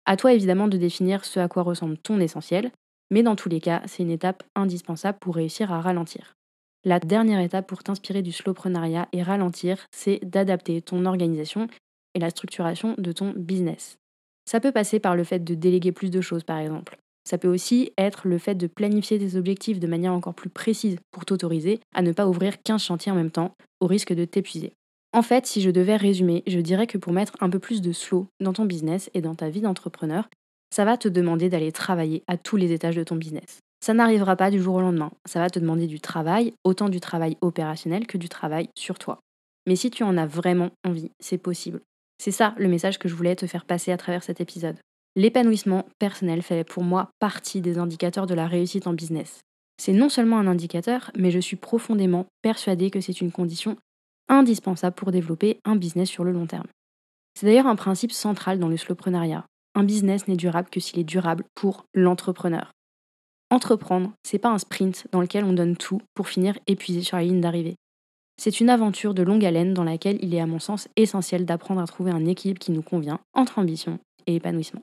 À 0.04 0.16
toi 0.16 0.32
évidemment 0.34 0.68
de 0.68 0.76
définir 0.76 1.24
ce 1.24 1.40
à 1.40 1.48
quoi 1.48 1.62
ressemble 1.62 1.96
ton 1.96 2.20
essentiel, 2.20 2.70
mais 3.10 3.22
dans 3.22 3.36
tous 3.36 3.48
les 3.48 3.60
cas, 3.60 3.80
c'est 3.86 4.02
une 4.02 4.10
étape 4.10 4.42
indispensable 4.54 5.18
pour 5.20 5.36
réussir 5.36 5.72
à 5.72 5.80
ralentir. 5.80 6.34
La 6.84 7.00
dernière 7.00 7.40
étape 7.40 7.66
pour 7.66 7.82
t'inspirer 7.82 8.22
du 8.22 8.32
slowpreneuriat 8.32 9.08
et 9.12 9.22
ralentir, 9.22 9.86
c'est 9.92 10.20
d'adapter 10.22 10.82
ton 10.82 11.06
organisation 11.06 11.68
et 12.14 12.18
la 12.18 12.30
structuration 12.30 12.94
de 12.98 13.12
ton 13.12 13.32
business. 13.36 13.98
Ça 14.48 14.60
peut 14.60 14.72
passer 14.72 15.00
par 15.00 15.16
le 15.16 15.24
fait 15.24 15.40
de 15.40 15.54
déléguer 15.54 15.92
plus 15.92 16.10
de 16.10 16.20
choses 16.20 16.44
par 16.44 16.58
exemple. 16.58 16.98
Ça 17.28 17.38
peut 17.38 17.48
aussi 17.48 17.92
être 17.98 18.28
le 18.28 18.38
fait 18.38 18.54
de 18.54 18.68
planifier 18.68 19.18
tes 19.18 19.36
objectifs 19.36 19.80
de 19.80 19.86
manière 19.88 20.12
encore 20.12 20.34
plus 20.34 20.48
précise 20.48 20.96
pour 21.10 21.24
t'autoriser 21.24 21.80
à 21.92 22.02
ne 22.02 22.12
pas 22.12 22.28
ouvrir 22.28 22.62
15 22.62 22.80
chantiers 22.80 23.10
en 23.10 23.16
même 23.16 23.32
temps, 23.32 23.54
au 23.80 23.86
risque 23.86 24.12
de 24.12 24.24
t'épuiser. 24.24 24.72
En 25.12 25.22
fait, 25.22 25.46
si 25.46 25.60
je 25.60 25.70
devais 25.70 25.96
résumer, 25.96 26.44
je 26.46 26.60
dirais 26.60 26.86
que 26.86 26.98
pour 26.98 27.12
mettre 27.12 27.32
un 27.40 27.50
peu 27.50 27.58
plus 27.58 27.82
de 27.82 27.92
slow 27.92 28.28
dans 28.40 28.52
ton 28.52 28.64
business 28.64 29.10
et 29.12 29.22
dans 29.22 29.34
ta 29.34 29.48
vie 29.48 29.60
d'entrepreneur, 29.60 30.28
ça 30.72 30.84
va 30.84 30.96
te 30.96 31.08
demander 31.08 31.48
d'aller 31.48 31.72
travailler 31.72 32.22
à 32.28 32.36
tous 32.36 32.56
les 32.56 32.72
étages 32.72 32.96
de 32.96 33.04
ton 33.04 33.16
business. 33.16 33.58
Ça 33.84 33.94
n'arrivera 33.94 34.36
pas 34.36 34.50
du 34.50 34.60
jour 34.60 34.76
au 34.76 34.80
lendemain. 34.80 35.10
Ça 35.24 35.40
va 35.40 35.50
te 35.50 35.58
demander 35.58 35.86
du 35.86 36.00
travail, 36.00 36.52
autant 36.64 36.88
du 36.88 37.00
travail 37.00 37.36
opérationnel 37.40 38.06
que 38.06 38.18
du 38.18 38.28
travail 38.28 38.68
sur 38.76 38.98
toi. 38.98 39.20
Mais 39.66 39.74
si 39.76 39.90
tu 39.90 40.04
en 40.04 40.16
as 40.16 40.26
vraiment 40.26 40.70
envie, 40.84 41.10
c'est 41.18 41.38
possible. 41.38 41.80
C'est 42.18 42.30
ça 42.30 42.54
le 42.56 42.68
message 42.68 42.98
que 42.98 43.08
je 43.08 43.14
voulais 43.14 43.36
te 43.36 43.46
faire 43.46 43.64
passer 43.64 43.92
à 43.92 43.96
travers 43.96 44.22
cet 44.22 44.40
épisode. 44.40 44.76
L'épanouissement 45.16 45.86
personnel 45.98 46.42
fait 46.42 46.62
pour 46.62 46.84
moi 46.84 47.08
partie 47.20 47.62
des 47.62 47.78
indicateurs 47.78 48.26
de 48.26 48.34
la 48.34 48.46
réussite 48.46 48.86
en 48.86 48.92
business. 48.92 49.40
C'est 49.78 49.94
non 49.94 50.10
seulement 50.10 50.38
un 50.38 50.46
indicateur, 50.46 51.10
mais 51.16 51.30
je 51.30 51.38
suis 51.38 51.56
profondément 51.56 52.26
persuadée 52.42 52.90
que 52.90 53.00
c'est 53.00 53.22
une 53.22 53.32
condition 53.32 53.78
indispensable 54.28 54.94
pour 54.94 55.12
développer 55.12 55.58
un 55.64 55.76
business 55.76 56.10
sur 56.10 56.22
le 56.22 56.32
long 56.32 56.46
terme. 56.46 56.66
C'est 57.34 57.46
d'ailleurs 57.46 57.66
un 57.66 57.76
principe 57.76 58.12
central 58.12 58.58
dans 58.58 58.68
le 58.68 58.76
slowpreneuriat. 58.76 59.46
Un 59.74 59.84
business 59.84 60.28
n'est 60.28 60.36
durable 60.36 60.68
que 60.70 60.80
s'il 60.80 60.98
est 60.98 61.04
durable 61.04 61.44
pour 61.54 61.86
l'entrepreneur. 61.94 62.72
Entreprendre, 63.50 64.12
c'est 64.22 64.38
pas 64.38 64.50
un 64.50 64.58
sprint 64.58 65.06
dans 65.12 65.22
lequel 65.22 65.44
on 65.44 65.52
donne 65.54 65.76
tout 65.76 66.02
pour 66.14 66.28
finir 66.28 66.58
épuisé 66.66 67.00
sur 67.00 67.16
la 67.16 67.22
ligne 67.22 67.40
d'arrivée. 67.40 67.76
C'est 68.38 68.60
une 68.60 68.68
aventure 68.68 69.14
de 69.14 69.22
longue 69.22 69.46
haleine 69.46 69.72
dans 69.72 69.84
laquelle 69.84 70.18
il 70.20 70.34
est 70.34 70.40
à 70.40 70.46
mon 70.46 70.58
sens 70.58 70.88
essentiel 70.96 71.46
d'apprendre 71.46 71.80
à 71.80 71.86
trouver 71.86 72.10
un 72.10 72.26
équilibre 72.26 72.58
qui 72.58 72.72
nous 72.72 72.82
convient 72.82 73.20
entre 73.32 73.58
ambition 73.58 73.98
et 74.26 74.36
épanouissement. 74.36 74.82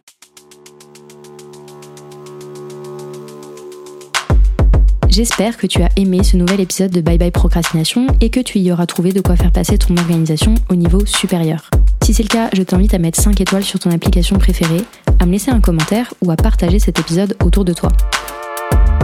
J'espère 5.16 5.58
que 5.58 5.68
tu 5.68 5.84
as 5.84 5.90
aimé 5.96 6.24
ce 6.24 6.38
nouvel 6.38 6.60
épisode 6.60 6.90
de 6.90 7.00
Bye 7.00 7.20
Bye 7.20 7.30
Procrastination 7.30 8.08
et 8.20 8.32
que 8.32 8.40
tu 8.40 8.58
y 8.58 8.72
auras 8.72 8.88
trouvé 8.88 9.12
de 9.12 9.22
quoi 9.22 9.36
faire 9.36 9.52
passer 9.52 9.78
ton 9.78 9.96
organisation 9.96 10.56
au 10.72 10.76
niveau 10.76 11.06
supérieur. 11.06 11.70
Si 12.04 12.16
c'est 12.16 12.24
le 12.24 12.30
cas, 12.30 12.50
je 12.52 12.64
t'invite 12.64 12.96
à 12.96 12.98
mettre 12.98 13.22
5 13.22 13.40
étoiles 13.40 13.64
sur 13.64 13.78
ton 13.78 13.92
application 13.92 14.40
préférée, 14.40 14.84
à 15.20 15.28
me 15.28 15.34
laisser 15.34 15.52
un 15.52 15.60
commentaire 15.60 16.16
ou 16.24 16.32
à 16.32 16.36
partager 16.36 16.80
cet 16.80 16.98
épisode 16.98 17.38
autour 17.46 17.64
de 17.64 17.74
toi. 17.74 17.92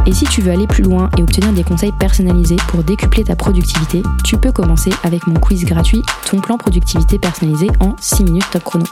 Et 0.08 0.12
si 0.12 0.26
tu 0.26 0.42
veux 0.42 0.52
aller 0.52 0.66
plus 0.66 0.82
loin 0.82 1.12
et 1.16 1.22
obtenir 1.22 1.54
des 1.54 1.64
conseils 1.64 1.94
personnalisés 2.00 2.58
pour 2.70 2.84
décupler 2.84 3.24
ta 3.24 3.36
productivité, 3.36 4.02
tu 4.24 4.36
peux 4.36 4.52
commencer 4.52 4.90
avec 5.04 5.28
mon 5.28 5.40
quiz 5.40 5.64
gratuit 5.64 6.02
Ton 6.26 6.42
plan 6.42 6.58
productivité 6.58 7.20
personnalisé 7.20 7.68
en 7.82 7.96
6 8.02 8.24
minutes 8.24 8.50
top 8.52 8.64
chrono. 8.64 8.86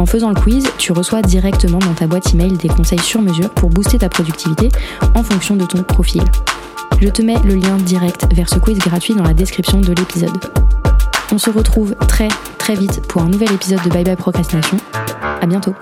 En 0.00 0.06
faisant 0.06 0.30
le 0.30 0.34
quiz, 0.34 0.66
tu 0.78 0.92
reçois 0.92 1.20
directement 1.20 1.78
dans 1.78 1.92
ta 1.92 2.06
boîte 2.06 2.32
email 2.32 2.52
des 2.52 2.68
conseils 2.68 2.98
sur 3.00 3.20
mesure 3.20 3.50
pour 3.50 3.68
booster 3.68 3.98
ta 3.98 4.08
productivité 4.08 4.70
en 5.14 5.22
fonction 5.22 5.56
de 5.56 5.66
ton 5.66 5.82
profil. 5.82 6.22
Je 7.02 7.08
te 7.08 7.20
mets 7.20 7.38
le 7.44 7.54
lien 7.54 7.76
direct 7.76 8.24
vers 8.32 8.48
ce 8.48 8.58
quiz 8.58 8.78
gratuit 8.78 9.14
dans 9.14 9.24
la 9.24 9.34
description 9.34 9.82
de 9.82 9.92
l'épisode. 9.92 10.38
On 11.32 11.36
se 11.36 11.50
retrouve 11.50 11.94
très 12.08 12.28
très 12.56 12.76
vite 12.76 13.02
pour 13.08 13.20
un 13.20 13.28
nouvel 13.28 13.52
épisode 13.52 13.82
de 13.82 13.90
Bye 13.90 14.04
Bye 14.04 14.16
Procrastination. 14.16 14.78
À 15.42 15.46
bientôt. 15.46 15.74